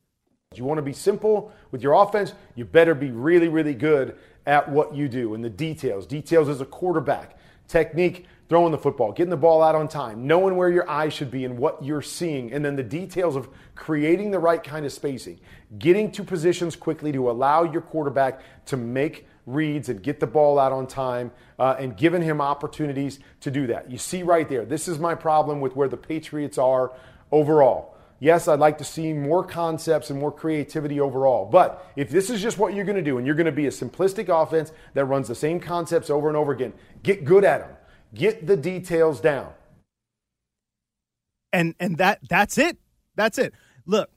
You 0.54 0.66
want 0.66 0.80
to 0.80 0.84
be 0.84 0.94
simple 0.94 1.52
with 1.72 1.82
your 1.82 1.94
offense, 1.94 2.34
you 2.56 2.66
better 2.66 2.94
be 2.94 3.10
really, 3.10 3.48
really 3.48 3.74
good 3.74 4.18
at 4.46 4.70
what 4.70 4.94
you 4.94 5.08
do 5.08 5.34
and 5.34 5.44
the 5.44 5.50
details. 5.50 6.06
Details 6.06 6.50
as 6.50 6.60
a 6.60 6.66
quarterback, 6.66 7.38
technique, 7.68 8.26
throwing 8.52 8.74
the 8.74 8.78
football, 8.78 9.14
getting 9.14 9.30
the 9.30 9.38
ball 9.38 9.64
out 9.64 9.76
on 9.76 9.88
time, 9.88 10.28
knowing 10.28 10.58
where 10.58 10.70
your 10.70 10.90
eyes 10.90 11.14
should 11.14 11.32
be 11.32 11.46
and 11.46 11.58
what 11.58 11.82
you're 11.82 12.02
seeing, 12.02 12.52
and 12.52 12.66
then 12.66 12.76
the 12.76 12.84
details 12.84 13.38
of 13.38 13.48
creating 13.76 14.30
the 14.30 14.38
right 14.38 14.62
kind 14.62 14.86
of 14.86 14.92
spacing, 14.92 15.40
getting 15.80 16.12
to 16.12 16.22
positions 16.22 16.76
quickly 16.76 17.14
to 17.14 17.32
allow 17.32 17.64
your 17.64 17.80
quarterback 17.80 18.42
to 18.66 18.76
make 18.76 19.26
reads 19.46 19.88
and 19.88 20.04
get 20.04 20.20
the 20.20 20.28
ball 20.28 20.60
out 20.60 20.74
on 20.74 20.86
time 20.86 21.32
uh, 21.60 21.78
and 21.80 21.96
giving 21.96 22.22
him 22.22 22.42
opportunities 22.42 23.20
to 23.40 23.50
do 23.50 23.68
that. 23.68 23.90
You 23.90 23.98
see 23.98 24.22
right 24.22 24.50
there, 24.50 24.66
this 24.66 24.90
is 24.90 25.00
my 25.00 25.16
problem 25.16 25.62
with 25.62 25.78
where 25.78 25.88
the 25.88 25.96
Patriots 25.96 26.58
are 26.58 26.92
overall. 27.32 27.96
Yes, 28.20 28.50
I'd 28.50 28.60
like 28.60 28.80
to 28.80 28.84
see 28.84 29.14
more 29.14 29.46
concepts 29.46 30.10
and 30.10 30.20
more 30.20 30.30
creativity 30.30 31.00
overall. 31.00 31.46
But 31.46 31.90
if 31.96 32.10
this 32.10 32.30
is 32.30 32.42
just 32.42 32.58
what 32.58 32.74
you're 32.74 32.84
going 32.84 32.98
to 32.98 33.02
do 33.02 33.18
and 33.18 33.26
you're 33.26 33.34
going 33.34 33.46
to 33.46 33.54
be 33.54 33.68
a 33.68 33.72
simplistic 33.72 34.28
offense 34.28 34.74
that 34.94 35.06
runs 35.06 35.30
the 35.30 35.36
same 35.36 35.62
concepts 35.62 36.10
over 36.10 36.28
and 36.28 36.36
over 36.36 36.52
again, 36.52 36.74
get 37.02 37.24
good 37.24 37.46
at 37.46 37.62
them. 37.62 37.78
Get 38.14 38.46
the 38.46 38.58
details 38.58 39.20
down. 39.20 39.54
And 41.54 41.76
and 41.80 41.98
that 41.98 42.20
that's 42.30 42.58
it. 42.58 42.78
That's 43.16 43.38
it. 43.38 43.54
Look, 43.86 44.10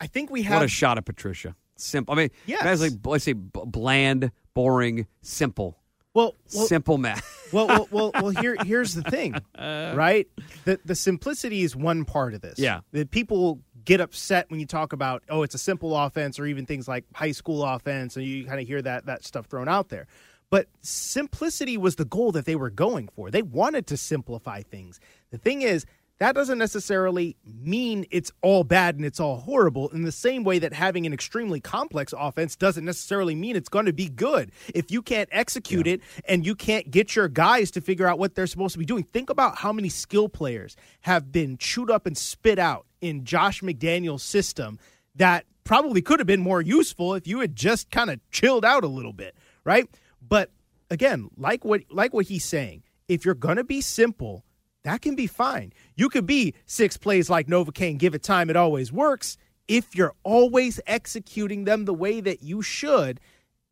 I 0.00 0.06
think 0.06 0.30
we 0.30 0.42
have 0.42 0.60
what 0.60 0.64
a 0.64 0.68
shot 0.68 0.98
at 0.98 1.04
Patricia. 1.04 1.56
Simple. 1.76 2.14
I 2.14 2.16
mean, 2.16 2.30
yeah, 2.46 2.62
guys 2.62 2.80
like 2.80 2.92
let's 3.04 3.24
say 3.24 3.32
bland, 3.32 4.30
boring, 4.54 5.06
simple. 5.22 5.78
Well, 6.12 6.34
well 6.54 6.66
simple 6.66 6.98
math. 6.98 7.24
well, 7.52 7.68
well, 7.68 7.88
well, 7.90 8.10
well, 8.14 8.30
here 8.30 8.56
here's 8.64 8.94
the 8.94 9.02
thing, 9.02 9.34
uh, 9.54 9.92
right? 9.94 10.28
The 10.64 10.80
the 10.84 10.94
simplicity 10.94 11.62
is 11.62 11.76
one 11.76 12.04
part 12.04 12.34
of 12.34 12.40
this. 12.40 12.58
Yeah, 12.58 12.80
that 12.92 13.10
people 13.10 13.60
get 13.84 14.00
upset 14.00 14.50
when 14.50 14.60
you 14.60 14.66
talk 14.66 14.92
about 14.92 15.22
oh, 15.28 15.42
it's 15.42 15.54
a 15.54 15.58
simple 15.58 15.96
offense, 15.96 16.38
or 16.38 16.46
even 16.46 16.66
things 16.66 16.88
like 16.88 17.04
high 17.14 17.32
school 17.32 17.64
offense, 17.64 18.16
and 18.16 18.24
you 18.24 18.44
kind 18.44 18.60
of 18.60 18.66
hear 18.66 18.82
that 18.82 19.06
that 19.06 19.24
stuff 19.24 19.46
thrown 19.46 19.68
out 19.68 19.88
there. 19.88 20.06
But 20.50 20.66
simplicity 20.80 21.76
was 21.76 21.96
the 21.96 22.04
goal 22.04 22.32
that 22.32 22.44
they 22.44 22.56
were 22.56 22.70
going 22.70 23.08
for. 23.08 23.30
They 23.30 23.42
wanted 23.42 23.86
to 23.88 23.96
simplify 23.96 24.62
things. 24.62 25.00
The 25.30 25.38
thing 25.38 25.62
is, 25.62 25.86
that 26.20 26.34
doesn't 26.34 26.58
necessarily 26.58 27.34
mean 27.46 28.04
it's 28.10 28.30
all 28.42 28.62
bad 28.62 28.96
and 28.96 29.06
it's 29.06 29.18
all 29.18 29.36
horrible 29.38 29.88
in 29.88 30.02
the 30.02 30.12
same 30.12 30.44
way 30.44 30.58
that 30.58 30.74
having 30.74 31.06
an 31.06 31.14
extremely 31.14 31.60
complex 31.60 32.12
offense 32.16 32.56
doesn't 32.56 32.84
necessarily 32.84 33.34
mean 33.34 33.56
it's 33.56 33.70
going 33.70 33.86
to 33.86 33.92
be 33.94 34.10
good. 34.10 34.52
If 34.74 34.90
you 34.90 35.00
can't 35.00 35.30
execute 35.32 35.86
yeah. 35.86 35.94
it 35.94 36.02
and 36.26 36.44
you 36.44 36.54
can't 36.54 36.90
get 36.90 37.16
your 37.16 37.28
guys 37.28 37.70
to 37.70 37.80
figure 37.80 38.06
out 38.06 38.18
what 38.18 38.34
they're 38.34 38.46
supposed 38.46 38.74
to 38.74 38.78
be 38.78 38.84
doing, 38.84 39.02
think 39.02 39.30
about 39.30 39.56
how 39.56 39.72
many 39.72 39.88
skill 39.88 40.28
players 40.28 40.76
have 41.00 41.32
been 41.32 41.56
chewed 41.56 41.90
up 41.90 42.04
and 42.04 42.18
spit 42.18 42.58
out 42.58 42.84
in 43.00 43.24
Josh 43.24 43.62
McDaniels' 43.62 44.20
system 44.20 44.78
that 45.14 45.46
probably 45.64 46.02
could 46.02 46.20
have 46.20 46.26
been 46.26 46.40
more 46.40 46.60
useful 46.60 47.14
if 47.14 47.26
you 47.26 47.40
had 47.40 47.56
just 47.56 47.90
kind 47.90 48.10
of 48.10 48.20
chilled 48.30 48.64
out 48.64 48.84
a 48.84 48.88
little 48.88 49.14
bit, 49.14 49.34
right? 49.64 49.88
But 50.26 50.50
again, 50.90 51.30
like 51.36 51.64
what 51.64 51.82
like 51.90 52.12
what 52.12 52.26
he's 52.26 52.44
saying, 52.44 52.82
if 53.08 53.24
you're 53.24 53.34
to 53.34 53.64
be 53.64 53.80
simple, 53.80 54.44
that 54.82 55.02
can 55.02 55.14
be 55.14 55.26
fine. 55.26 55.72
You 55.96 56.08
could 56.08 56.26
be 56.26 56.54
six 56.66 56.96
plays 56.96 57.28
like 57.28 57.46
Novocaine, 57.46 57.98
give 57.98 58.14
it 58.14 58.22
time, 58.22 58.50
it 58.50 58.56
always 58.56 58.92
works. 58.92 59.36
If 59.68 59.94
you're 59.94 60.14
always 60.24 60.80
executing 60.86 61.64
them 61.64 61.84
the 61.84 61.94
way 61.94 62.20
that 62.20 62.42
you 62.42 62.62
should, 62.62 63.20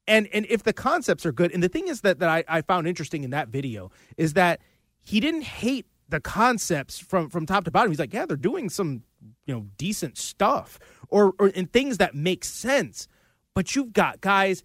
and 0.06 0.28
and 0.32 0.46
if 0.48 0.62
the 0.62 0.72
concepts 0.72 1.26
are 1.26 1.32
good, 1.32 1.52
and 1.52 1.62
the 1.62 1.68
thing 1.68 1.88
is 1.88 2.02
that, 2.02 2.20
that 2.20 2.28
I, 2.28 2.44
I 2.48 2.62
found 2.62 2.86
interesting 2.86 3.24
in 3.24 3.30
that 3.30 3.48
video 3.48 3.90
is 4.16 4.34
that 4.34 4.60
he 5.02 5.20
didn't 5.20 5.42
hate 5.42 5.86
the 6.08 6.20
concepts 6.20 6.98
from 6.98 7.28
from 7.28 7.46
top 7.46 7.64
to 7.64 7.70
bottom. 7.70 7.90
He's 7.90 7.98
like, 7.98 8.14
yeah, 8.14 8.26
they're 8.26 8.36
doing 8.36 8.70
some 8.70 9.02
you 9.46 9.54
know 9.54 9.66
decent 9.76 10.16
stuff 10.16 10.78
or 11.08 11.34
or 11.38 11.48
in 11.48 11.66
things 11.66 11.98
that 11.98 12.14
make 12.14 12.44
sense. 12.44 13.08
But 13.54 13.74
you've 13.74 13.92
got 13.92 14.20
guys 14.20 14.62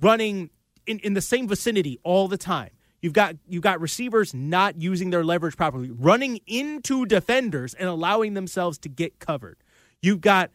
running 0.00 0.50
in, 0.86 0.98
in 1.00 1.14
the 1.14 1.20
same 1.20 1.48
vicinity 1.48 1.98
all 2.02 2.28
the 2.28 2.38
time. 2.38 2.70
You've 3.00 3.12
got 3.14 3.36
you've 3.48 3.62
got 3.62 3.80
receivers 3.80 4.34
not 4.34 4.80
using 4.80 5.10
their 5.10 5.24
leverage 5.24 5.56
properly, 5.56 5.90
running 5.90 6.40
into 6.46 7.06
defenders 7.06 7.72
and 7.74 7.88
allowing 7.88 8.34
themselves 8.34 8.78
to 8.78 8.88
get 8.88 9.18
covered. 9.18 9.56
You've 10.02 10.20
got 10.20 10.50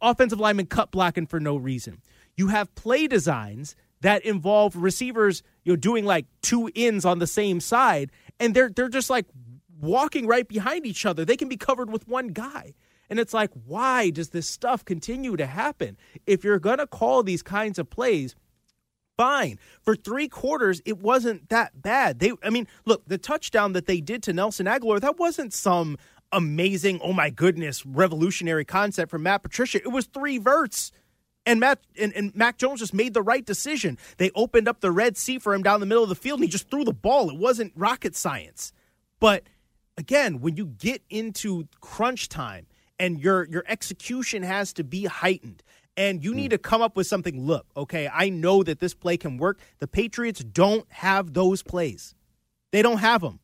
offensive 0.00 0.40
linemen 0.40 0.66
cut 0.66 0.90
blocking 0.90 1.26
for 1.26 1.38
no 1.38 1.56
reason. 1.56 2.00
You 2.36 2.48
have 2.48 2.74
play 2.74 3.06
designs 3.06 3.76
that 4.00 4.24
involve 4.24 4.74
receivers, 4.74 5.44
you 5.64 5.72
know, 5.72 5.76
doing 5.76 6.04
like 6.04 6.26
two 6.40 6.70
ins 6.74 7.04
on 7.04 7.20
the 7.20 7.26
same 7.26 7.60
side, 7.60 8.10
and 8.40 8.54
they're 8.54 8.70
they're 8.70 8.88
just 8.88 9.10
like 9.10 9.26
walking 9.80 10.26
right 10.26 10.48
behind 10.48 10.86
each 10.86 11.06
other. 11.06 11.24
They 11.24 11.36
can 11.36 11.48
be 11.48 11.56
covered 11.56 11.90
with 11.90 12.08
one 12.08 12.28
guy. 12.28 12.74
And 13.10 13.20
it's 13.20 13.34
like, 13.34 13.50
why 13.66 14.08
does 14.08 14.30
this 14.30 14.48
stuff 14.48 14.84
continue 14.86 15.36
to 15.36 15.44
happen? 15.44 15.98
If 16.26 16.44
you're 16.44 16.58
to 16.58 16.86
call 16.86 17.22
these 17.22 17.42
kinds 17.42 17.78
of 17.78 17.90
plays, 17.90 18.34
fine. 19.16 19.58
For 19.82 19.94
three 19.94 20.28
quarters, 20.28 20.80
it 20.84 20.98
wasn't 20.98 21.48
that 21.48 21.80
bad. 21.80 22.18
They, 22.18 22.32
I 22.42 22.50
mean, 22.50 22.66
look, 22.84 23.06
the 23.06 23.18
touchdown 23.18 23.72
that 23.72 23.86
they 23.86 24.00
did 24.00 24.22
to 24.24 24.32
Nelson 24.32 24.66
Agholor, 24.66 25.00
that 25.00 25.18
wasn't 25.18 25.52
some 25.52 25.98
amazing, 26.32 27.00
oh 27.02 27.12
my 27.12 27.30
goodness, 27.30 27.84
revolutionary 27.84 28.64
concept 28.64 29.10
from 29.10 29.22
Matt 29.22 29.42
Patricia. 29.42 29.78
It 29.78 29.92
was 29.92 30.06
three 30.06 30.38
verts. 30.38 30.92
And 31.44 31.58
Matt 31.58 31.80
and, 31.98 32.12
and 32.14 32.34
Mac 32.36 32.56
Jones 32.56 32.80
just 32.80 32.94
made 32.94 33.14
the 33.14 33.22
right 33.22 33.44
decision. 33.44 33.98
They 34.16 34.30
opened 34.34 34.68
up 34.68 34.80
the 34.80 34.92
Red 34.92 35.16
Sea 35.16 35.40
for 35.40 35.52
him 35.52 35.62
down 35.62 35.80
the 35.80 35.86
middle 35.86 36.04
of 36.04 36.08
the 36.08 36.14
field 36.14 36.38
and 36.38 36.44
he 36.44 36.50
just 36.50 36.70
threw 36.70 36.84
the 36.84 36.92
ball. 36.92 37.30
It 37.30 37.36
wasn't 37.36 37.72
rocket 37.74 38.14
science. 38.14 38.72
But 39.18 39.42
again, 39.96 40.40
when 40.40 40.56
you 40.56 40.66
get 40.66 41.02
into 41.10 41.66
crunch 41.80 42.28
time 42.28 42.66
and 42.98 43.20
your 43.20 43.48
your 43.48 43.64
execution 43.66 44.44
has 44.44 44.72
to 44.74 44.84
be 44.84 45.06
heightened 45.06 45.64
and 45.96 46.24
you 46.24 46.34
need 46.34 46.52
hmm. 46.52 46.56
to 46.56 46.58
come 46.58 46.82
up 46.82 46.96
with 46.96 47.06
something. 47.06 47.44
Look, 47.44 47.66
okay, 47.76 48.08
I 48.12 48.28
know 48.28 48.62
that 48.62 48.80
this 48.80 48.94
play 48.94 49.16
can 49.16 49.36
work. 49.36 49.58
The 49.78 49.86
Patriots 49.86 50.42
don't 50.42 50.86
have 50.90 51.34
those 51.34 51.62
plays. 51.62 52.14
They 52.70 52.82
don't 52.82 52.98
have 52.98 53.20
them. 53.20 53.40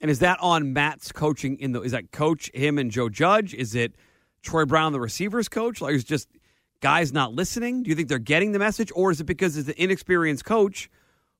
And 0.00 0.10
is 0.10 0.20
that 0.20 0.38
on 0.40 0.72
Matt's 0.72 1.12
coaching 1.12 1.58
in 1.58 1.72
the 1.72 1.82
is 1.82 1.92
that 1.92 2.10
coach 2.10 2.50
him 2.54 2.78
and 2.78 2.90
Joe 2.90 3.08
Judge? 3.08 3.54
Is 3.54 3.74
it 3.74 3.94
Troy 4.42 4.64
Brown, 4.64 4.92
the 4.92 5.00
receivers 5.00 5.48
coach? 5.48 5.80
Like, 5.80 5.94
it's 5.94 6.04
just 6.04 6.28
guys 6.80 7.12
not 7.12 7.34
listening? 7.34 7.82
Do 7.82 7.90
you 7.90 7.96
think 7.96 8.08
they're 8.08 8.18
getting 8.18 8.52
the 8.52 8.58
message, 8.58 8.90
or 8.94 9.10
is 9.10 9.20
it 9.20 9.24
because 9.24 9.56
it's 9.56 9.68
an 9.68 9.74
inexperienced 9.76 10.44
coach 10.44 10.90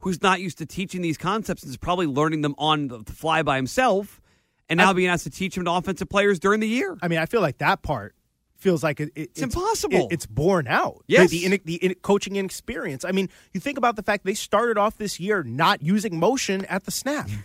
who's 0.01 0.23
not 0.23 0.41
used 0.41 0.59
to 0.59 0.67
teaching 0.67 1.03
these 1.03 1.19
concepts 1.19 1.63
and 1.63 1.71
is 1.71 1.77
probably 1.77 2.07
learning 2.07 2.43
them 2.43 2.55
on 2.59 2.89
the 2.89 3.01
fly 3.05 3.43
by 3.43 3.57
himself, 3.57 4.21
and 4.69 4.77
now 4.77 4.91
I, 4.91 4.93
being 4.93 5.09
asked 5.09 5.25
to 5.25 5.31
teach 5.31 5.55
them 5.55 5.65
to 5.65 5.73
offensive 5.73 6.09
players 6.11 6.39
during 6.39 6.61
the 6.61 6.69
year? 6.69 6.97
I 7.03 7.09
mean, 7.09 7.19
I 7.19 7.27
feel 7.27 7.41
like 7.41 7.59
that 7.59 7.83
part 7.83 8.15
feels 8.61 8.83
like 8.83 9.01
it, 9.01 9.09
it, 9.09 9.13
it's, 9.15 9.43
it's, 9.43 9.43
impossible. 9.43 10.07
It, 10.09 10.15
it's 10.15 10.27
borne 10.27 10.69
out. 10.69 11.03
Yes, 11.07 11.31
the, 11.31 11.49
the, 11.49 11.61
the 11.65 11.75
in, 11.77 11.95
coaching 12.03 12.37
inexperience. 12.37 13.05
I 13.05 13.13
mean, 13.13 13.29
you 13.53 13.61
think 13.61 13.79
about 13.79 13.97
the 13.97 14.03
fact 14.03 14.25
they 14.25 14.35
started 14.35 14.79
off 14.79 14.99
this 14.99 15.19
year 15.19 15.43
not 15.43 15.83
using 15.83 16.19
motion 16.19 16.65
at 16.67 16.85
the 16.85 16.91
snap. 16.91 17.29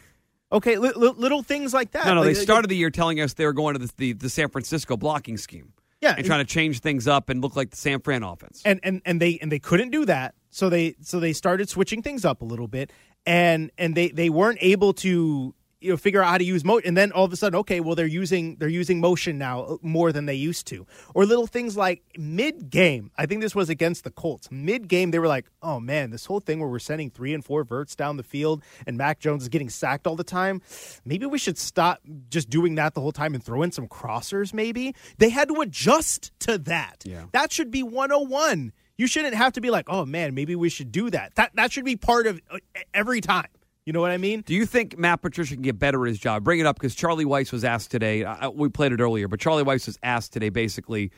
Okay, 0.51 0.77
li- 0.77 0.93
li- 0.95 1.13
little 1.17 1.41
things 1.41 1.74
like 1.74 1.91
that. 1.91 2.05
No, 2.05 2.13
no, 2.13 2.22
like, 2.22 2.27
they 2.27 2.34
started 2.36 2.69
the 2.69 2.77
year 2.77 2.91
telling 2.91 3.19
us 3.19 3.34
they 3.34 3.45
were 3.45 3.51
going 3.51 3.74
to 3.74 3.79
the, 3.79 3.91
the, 3.98 4.13
the 4.13 4.29
San 4.29 4.48
Francisco 4.48 4.95
blocking 4.95 5.38
scheme. 5.38 5.74
Yeah, 6.01 6.13
and 6.15 6.25
trying 6.25 6.45
to 6.45 6.45
change 6.45 6.79
things 6.79 7.07
up 7.07 7.29
and 7.29 7.41
look 7.41 7.55
like 7.55 7.72
the 7.72 7.77
San 7.77 8.00
Fran 8.00 8.22
offense. 8.22 8.62
And 8.63 8.79
and 8.84 9.01
and 9.05 9.19
they 9.19 9.39
and 9.41 9.51
they 9.51 9.60
couldn't 9.60 9.89
do 9.89 10.05
that, 10.05 10.36
so 10.51 10.69
they 10.69 10.95
so 11.01 11.19
they 11.19 11.34
started 11.34 11.67
switching 11.67 12.03
things 12.03 12.24
up 12.24 12.41
a 12.41 12.45
little 12.45 12.67
bit, 12.67 12.91
and 13.25 13.72
and 13.77 13.95
they 13.95 14.10
they 14.10 14.29
weren't 14.29 14.60
able 14.62 14.93
to 14.93 15.55
you 15.86 15.92
know 15.92 15.98
figure 15.98 16.22
out 16.22 16.30
how 16.30 16.38
to 16.38 16.44
use 16.44 16.65
motion 16.65 16.88
and 16.88 16.98
then 16.98 17.12
all 17.12 17.24
of 17.24 17.32
a 17.32 17.36
sudden 17.36 17.58
okay 17.60 17.80
well 17.80 17.96
they're 17.96 18.06
using 18.08 18.56
they're 18.58 18.68
using 18.68 19.00
motion 19.00 19.38
now 19.38 19.62
uh, 19.62 19.77
more 19.82 20.12
than 20.12 20.25
they 20.25 20.34
used 20.34 20.65
to. 20.68 20.86
Or 21.13 21.25
little 21.25 21.48
things 21.48 21.77
like 21.77 22.01
mid 22.18 22.70
game 22.70 23.12
i 23.18 23.25
think 23.25 23.42
this 23.42 23.54
was 23.56 23.70
against 23.70 24.04
the 24.04 24.12
colts. 24.12 24.50
Mid 24.51 24.88
game 24.88 25.12
they 25.12 25.20
were 25.20 25.27
like 25.27 25.46
oh 25.62 25.80
man 25.80 26.10
this 26.10 26.25
whole 26.25 26.39
thing 26.39 26.60
where 26.60 26.68
we're 26.68 26.80
sending 26.80 27.10
three 27.10 27.34
and 27.34 27.46
four 27.46 27.63
verts 27.63 27.96
down 27.96 28.18
the 28.18 28.24
field 28.24 28.63
and 28.88 28.98
mac 28.98 29.20
jones 29.20 29.44
is 29.44 29.50
getting 29.50 29.70
sacked 29.70 30.08
all 30.08 30.15
the 30.15 30.24
time 30.24 30.62
maybe 31.06 31.25
we 31.25 31.38
should 31.38 31.58
stop 31.58 32.01
just 32.30 32.50
doing 32.50 32.75
that 32.75 32.96
the 32.96 33.01
whole 33.01 33.12
time 33.12 33.36
and 33.36 33.44
throw 33.44 33.62
in 33.62 33.72
some 33.72 33.88
crossers 33.88 34.54
maybe? 34.54 34.96
They 35.20 35.30
had 35.30 35.48
to 35.50 35.62
adjust 35.62 36.32
to 36.42 36.58
that. 36.60 37.04
Yeah. 37.06 37.25
that 37.34 37.51
should 37.54 37.70
be 37.70 37.84
101 37.84 38.74
you 38.98 39.08
shouldn't 39.08 39.36
have 39.36 39.54
to 39.54 39.62
be 39.62 39.70
like 39.70 39.86
oh 39.88 40.06
man 40.06 40.34
maybe 40.34 40.56
we 40.56 40.70
should 40.70 40.92
do 40.92 41.10
that. 41.12 41.36
That 41.36 41.51
that 41.56 41.72
should 41.72 41.86
be 41.86 41.96
part 41.96 42.25
of 42.27 42.42
uh, 42.50 42.58
every 42.94 43.22
time 43.22 43.48
you 43.86 43.94
know 43.94 44.01
what 44.01 44.12
I 44.12 44.18
mean? 44.18 44.42
Do 44.42 44.54
you 44.54 44.65
think 44.65 44.98
Matt 44.98 45.22
Patricia 45.22 45.54
can 45.54 45.62
get 45.62 45.77
better 45.77 46.06
at 46.06 46.10
his 46.10 46.20
job? 46.20 46.44
Bring 46.44 46.60
it 46.60 46.65
up 46.65 46.75
because 46.75 46.96
Charlie 46.96 47.25
Weis 47.25 47.51
was 47.51 47.63
asked 47.63 47.92
today. 47.92 48.25
we 48.54 48.70
played 48.70 48.92
it 48.92 49.00
earlier, 49.00 49.27
but 49.27 49.39
Charlie 49.39 49.63
Weis 49.63 49.86
was 49.86 50.00
asked 50.01 50.34
today 50.34 50.50
basically, 50.50 51.12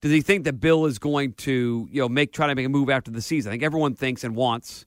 does 0.00 0.12
he 0.12 0.22
think 0.22 0.44
that 0.44 0.54
Bill 0.54 0.86
is 0.86 0.98
going 0.98 1.34
to, 1.34 1.86
you 1.90 2.00
know, 2.00 2.08
make 2.08 2.32
try 2.32 2.46
to 2.46 2.54
make 2.54 2.66
a 2.66 2.70
move 2.70 2.88
after 2.88 3.10
the 3.10 3.20
season? 3.20 3.50
I 3.50 3.52
think 3.54 3.62
everyone 3.62 3.94
thinks 3.94 4.24
and 4.24 4.34
wants 4.34 4.86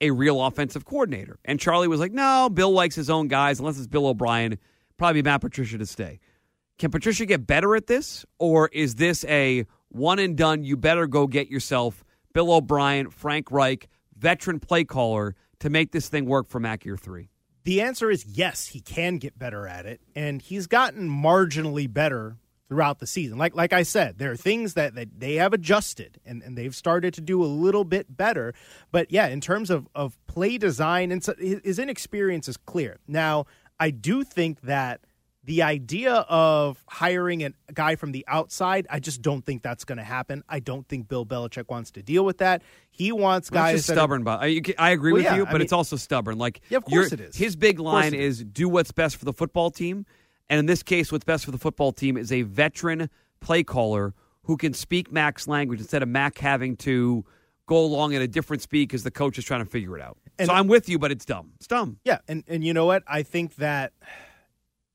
a 0.00 0.10
real 0.10 0.42
offensive 0.42 0.86
coordinator. 0.86 1.38
And 1.44 1.60
Charlie 1.60 1.88
was 1.88 2.00
like, 2.00 2.12
no, 2.12 2.48
Bill 2.48 2.70
likes 2.70 2.94
his 2.94 3.10
own 3.10 3.28
guys. 3.28 3.58
Unless 3.58 3.78
it's 3.78 3.86
Bill 3.86 4.06
O'Brien, 4.06 4.58
probably 4.96 5.22
Matt 5.22 5.42
Patricia 5.42 5.76
to 5.76 5.86
stay. 5.86 6.18
Can 6.78 6.90
Patricia 6.90 7.26
get 7.26 7.46
better 7.46 7.76
at 7.76 7.86
this? 7.86 8.24
Or 8.38 8.70
is 8.72 8.94
this 8.94 9.24
a 9.26 9.66
one 9.90 10.18
and 10.18 10.36
done? 10.36 10.64
You 10.64 10.78
better 10.78 11.06
go 11.06 11.26
get 11.26 11.48
yourself 11.48 12.04
Bill 12.32 12.52
O'Brien, 12.52 13.10
Frank 13.10 13.50
Reich, 13.50 13.88
veteran 14.16 14.60
play 14.60 14.84
caller 14.84 15.34
to 15.60 15.70
make 15.70 15.92
this 15.92 16.08
thing 16.08 16.26
work 16.26 16.48
for 16.48 16.60
Mac 16.60 16.84
Year 16.84 16.96
3? 16.96 17.28
The 17.64 17.82
answer 17.82 18.10
is 18.10 18.24
yes, 18.26 18.68
he 18.68 18.80
can 18.80 19.18
get 19.18 19.38
better 19.38 19.66
at 19.66 19.86
it, 19.86 20.00
and 20.14 20.40
he's 20.42 20.66
gotten 20.66 21.08
marginally 21.08 21.92
better 21.92 22.36
throughout 22.68 23.00
the 23.00 23.06
season. 23.06 23.36
Like 23.36 23.54
like 23.54 23.72
I 23.72 23.82
said, 23.82 24.18
there 24.18 24.30
are 24.30 24.36
things 24.36 24.74
that, 24.74 24.94
that 24.94 25.18
they 25.18 25.34
have 25.34 25.52
adjusted 25.52 26.20
and, 26.24 26.40
and 26.42 26.56
they've 26.56 26.74
started 26.74 27.12
to 27.14 27.20
do 27.20 27.42
a 27.42 27.46
little 27.46 27.84
bit 27.84 28.16
better. 28.16 28.54
But 28.92 29.10
yeah, 29.10 29.26
in 29.26 29.40
terms 29.40 29.70
of, 29.70 29.88
of 29.94 30.16
play 30.26 30.56
design, 30.56 31.10
and 31.10 31.22
so 31.22 31.34
his 31.38 31.78
inexperience 31.78 32.48
is 32.48 32.56
clear. 32.56 33.00
Now, 33.08 33.46
I 33.80 33.90
do 33.90 34.22
think 34.22 34.60
that 34.62 35.00
the 35.50 35.62
idea 35.62 36.14
of 36.28 36.80
hiring 36.86 37.42
a 37.42 37.52
guy 37.74 37.96
from 37.96 38.12
the 38.12 38.24
outside, 38.28 38.86
I 38.88 39.00
just 39.00 39.20
don't 39.20 39.44
think 39.44 39.64
that's 39.64 39.82
going 39.82 39.98
to 39.98 40.04
happen. 40.04 40.44
I 40.48 40.60
don't 40.60 40.86
think 40.86 41.08
Bill 41.08 41.26
Belichick 41.26 41.68
wants 41.68 41.90
to 41.92 42.04
deal 42.04 42.24
with 42.24 42.38
that. 42.38 42.62
He 42.92 43.10
wants 43.10 43.50
guys. 43.50 43.80
It's 43.80 43.88
stubborn, 43.88 44.22
but 44.22 44.38
uh, 44.38 44.44
I, 44.44 44.62
I 44.78 44.90
agree 44.90 45.10
well, 45.10 45.18
with 45.18 45.24
yeah, 45.24 45.34
you, 45.38 45.44
but 45.46 45.50
I 45.50 45.52
mean, 45.54 45.62
it's 45.62 45.72
also 45.72 45.96
stubborn. 45.96 46.38
Like, 46.38 46.60
yeah, 46.68 46.76
of 46.76 46.84
course 46.84 47.10
it 47.10 47.18
is. 47.18 47.34
His 47.34 47.56
big 47.56 47.80
line 47.80 48.14
is, 48.14 48.38
is 48.38 48.44
do 48.44 48.68
what's 48.68 48.92
best 48.92 49.16
for 49.16 49.24
the 49.24 49.32
football 49.32 49.72
team, 49.72 50.06
and 50.48 50.60
in 50.60 50.66
this 50.66 50.84
case, 50.84 51.10
what's 51.10 51.24
best 51.24 51.44
for 51.44 51.50
the 51.50 51.58
football 51.58 51.90
team 51.90 52.16
is 52.16 52.30
a 52.30 52.42
veteran 52.42 53.10
play 53.40 53.64
caller 53.64 54.14
who 54.44 54.56
can 54.56 54.72
speak 54.72 55.10
Mac's 55.10 55.48
language 55.48 55.80
instead 55.80 56.04
of 56.04 56.08
Mac 56.08 56.38
having 56.38 56.76
to 56.76 57.24
go 57.66 57.78
along 57.78 58.14
at 58.14 58.22
a 58.22 58.28
different 58.28 58.62
speed 58.62 58.86
because 58.86 59.02
the 59.02 59.10
coach 59.10 59.36
is 59.36 59.44
trying 59.44 59.64
to 59.64 59.68
figure 59.68 59.98
it 59.98 60.00
out. 60.00 60.16
And 60.38 60.46
so 60.46 60.54
I'm 60.54 60.68
with 60.68 60.88
you, 60.88 61.00
but 61.00 61.10
it's 61.10 61.24
dumb. 61.24 61.50
It's 61.56 61.66
dumb. 61.66 61.98
Yeah, 62.04 62.18
and 62.28 62.44
and 62.46 62.62
you 62.62 62.72
know 62.72 62.86
what? 62.86 63.02
I 63.08 63.24
think 63.24 63.56
that 63.56 63.94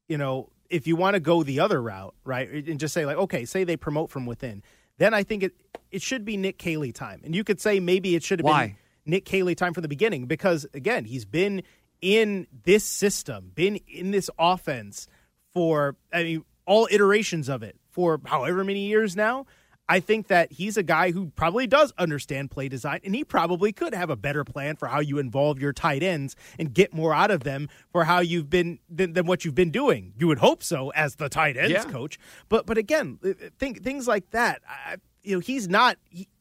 you 0.07 0.17
know 0.17 0.49
if 0.69 0.87
you 0.87 0.95
want 0.95 1.13
to 1.13 1.19
go 1.19 1.43
the 1.43 1.59
other 1.59 1.81
route, 1.81 2.15
right, 2.23 2.49
and 2.49 2.79
just 2.79 2.93
say 2.93 3.05
like, 3.05 3.17
okay, 3.17 3.45
say 3.45 3.63
they 3.63 3.77
promote 3.77 4.09
from 4.09 4.25
within, 4.25 4.63
then 4.97 5.13
I 5.13 5.23
think 5.23 5.43
it 5.43 5.53
it 5.91 6.01
should 6.01 6.25
be 6.25 6.37
Nick 6.37 6.57
Caley 6.57 6.91
time, 6.91 7.21
and 7.23 7.35
you 7.35 7.43
could 7.43 7.59
say 7.59 7.79
maybe 7.79 8.15
it 8.15 8.23
should 8.23 8.39
have 8.39 8.45
Why? 8.45 8.67
been 8.67 8.75
Nick 9.05 9.25
Caley 9.25 9.55
time 9.55 9.73
from 9.73 9.81
the 9.81 9.87
beginning 9.87 10.25
because 10.25 10.65
again, 10.73 11.05
he's 11.05 11.25
been 11.25 11.63
in 12.01 12.47
this 12.63 12.83
system, 12.83 13.51
been 13.55 13.77
in 13.87 14.11
this 14.11 14.29
offense 14.37 15.07
for 15.53 15.95
I 16.13 16.23
mean 16.23 16.45
all 16.65 16.87
iterations 16.91 17.49
of 17.49 17.63
it 17.63 17.77
for 17.91 18.19
however 18.25 18.63
many 18.63 18.87
years 18.87 19.15
now. 19.15 19.45
I 19.87 19.99
think 19.99 20.27
that 20.27 20.51
he's 20.51 20.77
a 20.77 20.83
guy 20.83 21.11
who 21.11 21.27
probably 21.35 21.67
does 21.67 21.93
understand 21.97 22.49
play 22.51 22.67
design, 22.69 23.01
and 23.03 23.13
he 23.13 23.23
probably 23.23 23.71
could 23.71 23.93
have 23.93 24.09
a 24.09 24.15
better 24.15 24.43
plan 24.43 24.75
for 24.77 24.87
how 24.87 24.99
you 24.99 25.19
involve 25.19 25.59
your 25.59 25.73
tight 25.73 26.01
ends 26.01 26.35
and 26.57 26.73
get 26.73 26.93
more 26.93 27.13
out 27.13 27.29
of 27.29 27.43
them 27.43 27.69
for 27.91 28.05
how 28.05 28.19
you've 28.19 28.49
been 28.49 28.79
than, 28.89 29.13
than 29.13 29.27
what 29.27 29.45
you've 29.45 29.53
been 29.55 29.69
doing. 29.71 30.13
You 30.17 30.27
would 30.27 30.39
hope 30.39 30.63
so 30.63 30.89
as 30.89 31.15
the 31.17 31.29
tight 31.29 31.55
ends 31.55 31.71
Yeah. 31.71 31.83
coach, 31.83 32.17
but 32.49 32.65
but 32.65 32.77
again, 32.79 33.19
think 33.59 33.83
things 33.83 34.07
like 34.07 34.31
that. 34.31 34.61
I, 34.67 34.95
you 35.23 35.35
know, 35.35 35.39
he's 35.39 35.67
not 35.67 35.97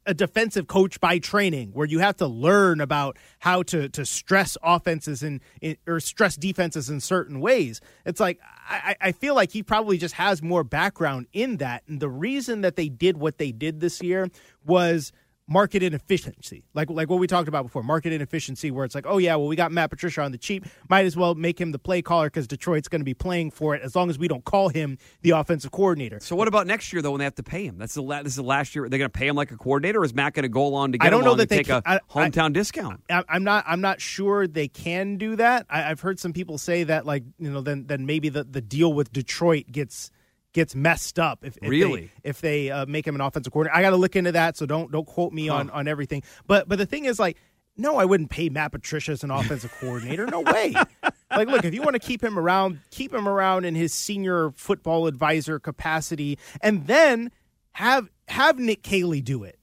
a 0.07 0.15
defensive 0.15 0.67
coach 0.67 1.01
by 1.01 1.19
training, 1.19 1.71
where 1.73 1.87
you 1.87 1.99
have 2.01 2.17
to 2.17 2.27
learn 2.27 2.81
about 2.81 3.17
how 3.39 3.63
to 3.65 3.89
to 3.91 4.05
stress 4.05 4.57
offenses 4.63 5.23
and 5.23 5.41
or 5.87 6.01
stress 6.01 6.37
defenses 6.37 6.91
in 6.91 7.01
certain 7.01 7.41
ways. 7.41 7.81
It's 8.05 8.21
like 8.21 8.41
I, 8.69 8.97
I 9.01 9.13
feel 9.13 9.35
like 9.35 9.51
he 9.51 9.63
probably 9.63 9.99
just 9.99 10.15
has 10.15 10.43
more 10.43 10.65
background 10.65 11.27
in 11.33 11.59
that, 11.59 11.83
and 11.89 12.01
the 12.01 12.09
reason 12.09 12.63
that 12.63 12.77
they 12.77 12.89
did 12.89 13.17
what 13.17 13.39
they 13.39 13.53
did 13.53 13.81
this 13.81 14.03
year 14.03 14.29
was 14.65 15.13
market 15.47 15.83
inefficiency, 15.83 16.65
like 16.75 16.89
like 16.91 17.09
what 17.11 17.19
we 17.19 17.27
talked 17.27 17.49
about 17.49 17.63
before, 17.65 17.83
market 17.83 18.13
inefficiency, 18.13 18.71
where 18.71 18.85
it's 18.85 18.95
like, 18.95 19.05
oh 19.07 19.19
yeah, 19.19 19.37
well 19.37 19.47
we 19.47 19.57
got 19.57 19.73
Matt 19.73 19.91
Patricia 19.91 20.23
on 20.23 20.33
the 20.33 20.39
cheap, 20.39 20.65
might 20.89 21.05
as 21.05 21.17
well 21.17 21.35
make 21.35 21.61
him 21.61 21.73
the 21.73 21.79
play 21.79 22.01
caller 22.03 22.27
because 22.27 22.47
Detroit's 22.47 22.89
going 22.89 23.01
to 23.01 23.05
be 23.05 23.15
playing 23.15 23.51
for 23.51 23.75
it 23.75 23.83
as 23.83 23.95
long 23.95 24.09
as 24.11 24.19
we 24.19 24.27
don't 24.29 24.45
call 24.45 24.69
him 24.69 24.97
the 25.23 25.31
offensive 25.31 25.71
coordinator. 25.71 26.19
So 26.21 26.35
what 26.37 26.49
about 26.49 26.67
next 26.67 26.93
year 26.93 27.03
though 27.03 27.11
when 27.11 27.19
they 27.19 27.25
have 27.25 27.35
to 27.35 27.43
pay 27.43 27.67
him? 27.67 27.79
That's 27.79 27.95
the 27.95 28.03
la- 28.03 28.23
this 28.23 28.33
is 28.33 28.37
the 28.37 28.43
last 28.43 28.75
year. 28.75 28.89
They're 28.89 28.99
going 28.99 29.11
to 29.11 29.19
pay 29.19 29.27
him 29.29 29.37
like 29.37 29.51
a 29.51 29.57
coordinator, 29.57 30.01
or 30.01 30.05
is 30.05 30.15
Matt 30.15 30.35
going 30.35 30.45
to 30.45 30.49
go 30.49 30.67
along 30.67 30.93
to 30.93 30.99
get 30.99 31.07
I 31.07 31.11
don't 31.11 31.25
know 31.25 31.35
that 31.35 31.49
they 31.49 31.59
take 31.59 31.67
can- 31.67 31.83
a 31.85 31.89
I- 31.91 31.95
I- 31.97 32.29
hometown 32.31 32.53
discount? 32.53 33.03
I, 33.11 33.23
I'm 33.29 33.45
not. 33.45 33.65
I'm 33.67 33.81
not 33.81 34.01
sure 34.01 34.47
they 34.47 34.69
can 34.69 35.17
do 35.17 35.37
that. 35.37 35.67
I, 35.69 35.91
I've 35.91 36.01
heard 36.01 36.19
some 36.19 36.33
people 36.33 36.57
say 36.59 36.85
that, 36.85 37.05
like 37.07 37.23
you 37.39 37.51
know, 37.51 37.61
then 37.61 37.87
then 37.87 38.07
maybe 38.07 38.29
the, 38.31 38.45
the 38.45 38.61
deal 38.63 38.93
with 38.93 39.13
Detroit 39.13 39.67
gets 39.71 40.11
gets 40.55 40.75
messed 40.75 41.19
up 41.19 41.45
if, 41.45 41.59
if 41.61 41.69
Really? 41.69 42.11
they, 42.23 42.29
if 42.31 42.41
they 42.41 42.71
uh, 42.71 42.87
make 42.87 43.07
him 43.07 43.15
an 43.15 43.21
offensive 43.21 43.53
coordinator. 43.53 43.77
I 43.77 43.83
got 43.83 43.91
to 43.91 43.97
look 43.97 44.17
into 44.17 44.33
that, 44.33 44.57
so 44.57 44.65
don't 44.65 44.91
don't 44.91 45.07
quote 45.07 45.35
me 45.35 45.51
on 45.51 45.69
on 45.69 45.87
everything. 45.87 46.23
But 46.47 46.67
but 46.69 46.79
the 46.79 46.87
thing 46.87 47.05
is, 47.05 47.19
like, 47.19 47.37
no, 47.77 47.97
I 47.97 48.07
wouldn't 48.07 48.31
pay 48.31 48.49
Matt 48.49 48.73
Patricia 48.73 49.13
as 49.13 49.23
an 49.23 49.31
offensive 49.31 49.73
coordinator. 49.81 50.27
No 50.27 50.41
way. 50.41 50.75
Like, 51.31 51.49
look, 51.49 51.65
if 51.65 51.75
you 51.75 51.83
want 51.83 51.95
to 51.95 51.99
keep 52.01 52.23
him 52.23 52.39
around, 52.39 52.79
keep 52.91 53.13
him 53.13 53.29
around 53.29 53.65
in 53.67 53.75
his 53.75 53.93
senior 53.93 54.53
football 54.57 55.07
advisor 55.07 55.59
capacity, 55.59 56.39
and 56.63 56.87
then 56.87 57.31
have 57.73 58.09
have 58.29 58.59
Nick 58.59 58.83
Caley 58.83 59.21
do 59.21 59.43
it 59.45 59.59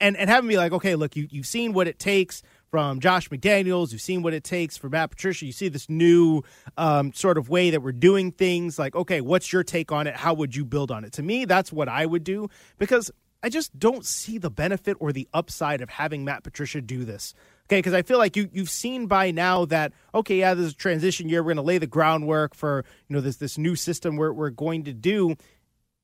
and 0.00 0.16
and 0.16 0.28
have 0.30 0.42
him 0.42 0.48
be 0.48 0.56
like, 0.56 0.72
okay, 0.72 0.96
look, 0.96 1.14
you 1.14 1.28
you've 1.30 1.46
seen 1.46 1.72
what 1.74 1.86
it 1.86 1.98
takes 1.98 2.42
from 2.72 3.00
Josh 3.00 3.28
McDaniels, 3.28 3.92
you've 3.92 4.00
seen 4.00 4.22
what 4.22 4.32
it 4.32 4.44
takes 4.44 4.78
for 4.78 4.88
Matt 4.88 5.10
Patricia, 5.10 5.44
you 5.44 5.52
see 5.52 5.68
this 5.68 5.90
new 5.90 6.42
um, 6.78 7.12
sort 7.12 7.36
of 7.36 7.50
way 7.50 7.68
that 7.68 7.82
we're 7.82 7.92
doing 7.92 8.32
things. 8.32 8.78
Like, 8.78 8.96
okay, 8.96 9.20
what's 9.20 9.52
your 9.52 9.62
take 9.62 9.92
on 9.92 10.06
it? 10.06 10.16
How 10.16 10.32
would 10.32 10.56
you 10.56 10.64
build 10.64 10.90
on 10.90 11.04
it? 11.04 11.12
To 11.12 11.22
me, 11.22 11.44
that's 11.44 11.70
what 11.70 11.90
I 11.90 12.06
would 12.06 12.24
do 12.24 12.48
because 12.78 13.10
I 13.42 13.50
just 13.50 13.78
don't 13.78 14.06
see 14.06 14.38
the 14.38 14.48
benefit 14.48 14.96
or 15.00 15.12
the 15.12 15.28
upside 15.34 15.82
of 15.82 15.90
having 15.90 16.24
Matt 16.24 16.44
Patricia 16.44 16.80
do 16.80 17.04
this. 17.04 17.34
Okay, 17.66 17.76
because 17.76 17.92
I 17.92 18.00
feel 18.00 18.16
like 18.16 18.36
you 18.36 18.48
you've 18.50 18.70
seen 18.70 19.06
by 19.06 19.32
now 19.32 19.66
that 19.66 19.92
okay, 20.14 20.38
yeah, 20.38 20.54
this 20.54 20.66
is 20.66 20.72
a 20.72 20.76
transition 20.76 21.28
year. 21.28 21.42
We're 21.42 21.48
going 21.48 21.56
to 21.56 21.62
lay 21.62 21.76
the 21.76 21.86
groundwork 21.86 22.54
for 22.54 22.86
you 23.06 23.14
know 23.14 23.20
this 23.20 23.36
this 23.36 23.58
new 23.58 23.76
system 23.76 24.16
we're 24.16 24.32
we're 24.32 24.50
going 24.50 24.84
to 24.84 24.94
do, 24.94 25.36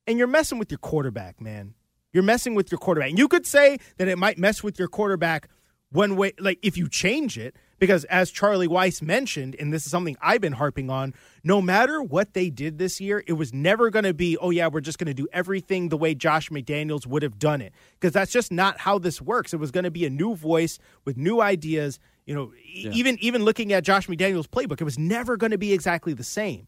and 0.05 0.19
you're 0.19 0.27
messing 0.27 0.59
with 0.59 0.69
your 0.69 0.77
quarterback, 0.77 1.41
man. 1.41 1.73
You're 2.13 2.23
messing 2.23 2.53
with 2.53 2.71
your 2.71 2.79
quarterback. 2.79 3.09
And 3.09 3.19
you 3.19 3.27
could 3.27 3.45
say 3.45 3.79
that 3.97 4.07
it 4.07 4.17
might 4.17 4.37
mess 4.37 4.63
with 4.63 4.77
your 4.79 4.87
quarterback 4.87 5.47
one 5.91 6.15
way, 6.15 6.33
like 6.39 6.59
if 6.61 6.77
you 6.77 6.87
change 6.87 7.37
it, 7.37 7.55
because 7.79 8.03
as 8.05 8.29
Charlie 8.29 8.67
Weis 8.67 9.01
mentioned, 9.01 9.55
and 9.57 9.71
this 9.71 9.85
is 9.85 9.91
something 9.91 10.17
I've 10.21 10.41
been 10.41 10.53
harping 10.53 10.89
on, 10.89 11.13
no 11.43 11.61
matter 11.61 12.03
what 12.03 12.33
they 12.33 12.49
did 12.49 12.77
this 12.77 12.99
year, 12.99 13.23
it 13.25 13.33
was 13.33 13.53
never 13.53 13.89
going 13.89 14.03
to 14.03 14.13
be, 14.13 14.35
oh, 14.37 14.49
yeah, 14.49 14.67
we're 14.67 14.81
just 14.81 14.99
going 14.99 15.07
to 15.07 15.13
do 15.13 15.27
everything 15.31 15.87
the 15.89 15.97
way 15.97 16.13
Josh 16.13 16.49
McDaniels 16.49 17.07
would 17.07 17.23
have 17.23 17.39
done 17.39 17.61
it. 17.61 17.73
Because 17.93 18.13
that's 18.13 18.31
just 18.31 18.51
not 18.51 18.79
how 18.79 18.99
this 18.99 19.21
works. 19.21 19.53
It 19.53 19.57
was 19.57 19.71
going 19.71 19.85
to 19.85 19.91
be 19.91 20.05
a 20.05 20.09
new 20.09 20.35
voice 20.35 20.77
with 21.05 21.15
new 21.17 21.39
ideas. 21.41 21.99
You 22.25 22.35
know, 22.35 22.51
e- 22.63 22.89
even 22.91 23.17
even 23.21 23.43
looking 23.43 23.73
at 23.73 23.83
Josh 23.83 24.07
McDaniels' 24.07 24.47
playbook, 24.47 24.81
it 24.81 24.83
was 24.83 24.99
never 24.99 25.37
going 25.37 25.51
to 25.51 25.57
be 25.57 25.73
exactly 25.73 26.13
the 26.13 26.23
same. 26.23 26.67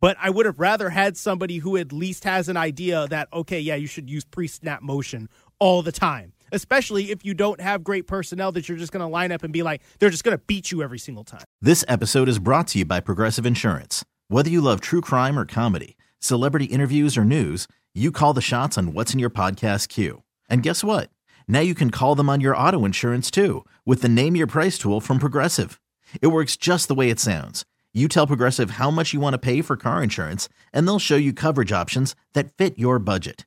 but 0.00 0.18
I 0.20 0.28
would 0.28 0.44
have 0.44 0.60
rather 0.60 0.90
had 0.90 1.16
somebody 1.16 1.56
who 1.58 1.78
at 1.78 1.90
least 1.90 2.24
has 2.24 2.50
an 2.50 2.58
idea 2.58 3.06
that, 3.08 3.28
okay, 3.32 3.58
yeah, 3.58 3.76
you 3.76 3.86
should 3.86 4.10
use 4.10 4.22
pre 4.26 4.46
snap 4.48 4.82
motion 4.82 5.30
all 5.58 5.80
the 5.80 5.92
time, 5.92 6.33
especially 6.54 7.10
if 7.10 7.24
you 7.24 7.34
don't 7.34 7.60
have 7.60 7.84
great 7.84 8.06
personnel 8.06 8.52
that 8.52 8.68
you're 8.68 8.78
just 8.78 8.92
going 8.92 9.02
to 9.02 9.06
line 9.06 9.32
up 9.32 9.42
and 9.42 9.52
be 9.52 9.62
like, 9.62 9.82
they're 9.98 10.10
just 10.10 10.24
going 10.24 10.36
to 10.36 10.42
beat 10.46 10.70
you 10.70 10.82
every 10.82 10.98
single 10.98 11.24
time. 11.24 11.44
This 11.60 11.84
episode 11.88 12.28
is 12.28 12.38
brought 12.38 12.68
to 12.68 12.78
you 12.78 12.84
by 12.84 13.00
Progressive 13.00 13.44
Insurance. 13.44 14.04
Whether 14.28 14.50
you 14.50 14.60
love 14.60 14.80
true 14.80 15.00
crime 15.00 15.38
or 15.38 15.44
comedy, 15.44 15.96
celebrity 16.20 16.66
interviews 16.66 17.18
or 17.18 17.24
news, 17.24 17.66
you 17.94 18.10
call 18.10 18.32
the 18.32 18.40
shots 18.40 18.78
on 18.78 18.94
what's 18.94 19.12
in 19.12 19.18
your 19.18 19.30
podcast 19.30 19.88
queue. 19.88 20.22
And 20.48 20.62
guess 20.62 20.82
what? 20.84 21.10
Now 21.46 21.60
you 21.60 21.74
can 21.74 21.90
call 21.90 22.14
them 22.14 22.30
on 22.30 22.40
your 22.40 22.56
auto 22.56 22.84
insurance 22.84 23.30
too 23.30 23.64
with 23.84 24.02
the 24.02 24.08
Name 24.08 24.36
Your 24.36 24.46
Price 24.46 24.78
tool 24.78 25.00
from 25.00 25.18
Progressive. 25.18 25.80
It 26.22 26.28
works 26.28 26.56
just 26.56 26.88
the 26.88 26.94
way 26.94 27.10
it 27.10 27.20
sounds. 27.20 27.64
You 27.92 28.08
tell 28.08 28.26
Progressive 28.26 28.70
how 28.72 28.90
much 28.90 29.12
you 29.12 29.20
want 29.20 29.34
to 29.34 29.38
pay 29.38 29.62
for 29.62 29.76
car 29.76 30.02
insurance, 30.02 30.48
and 30.72 30.86
they'll 30.86 30.98
show 30.98 31.16
you 31.16 31.32
coverage 31.32 31.70
options 31.70 32.16
that 32.32 32.50
fit 32.56 32.76
your 32.76 32.98
budget. 32.98 33.46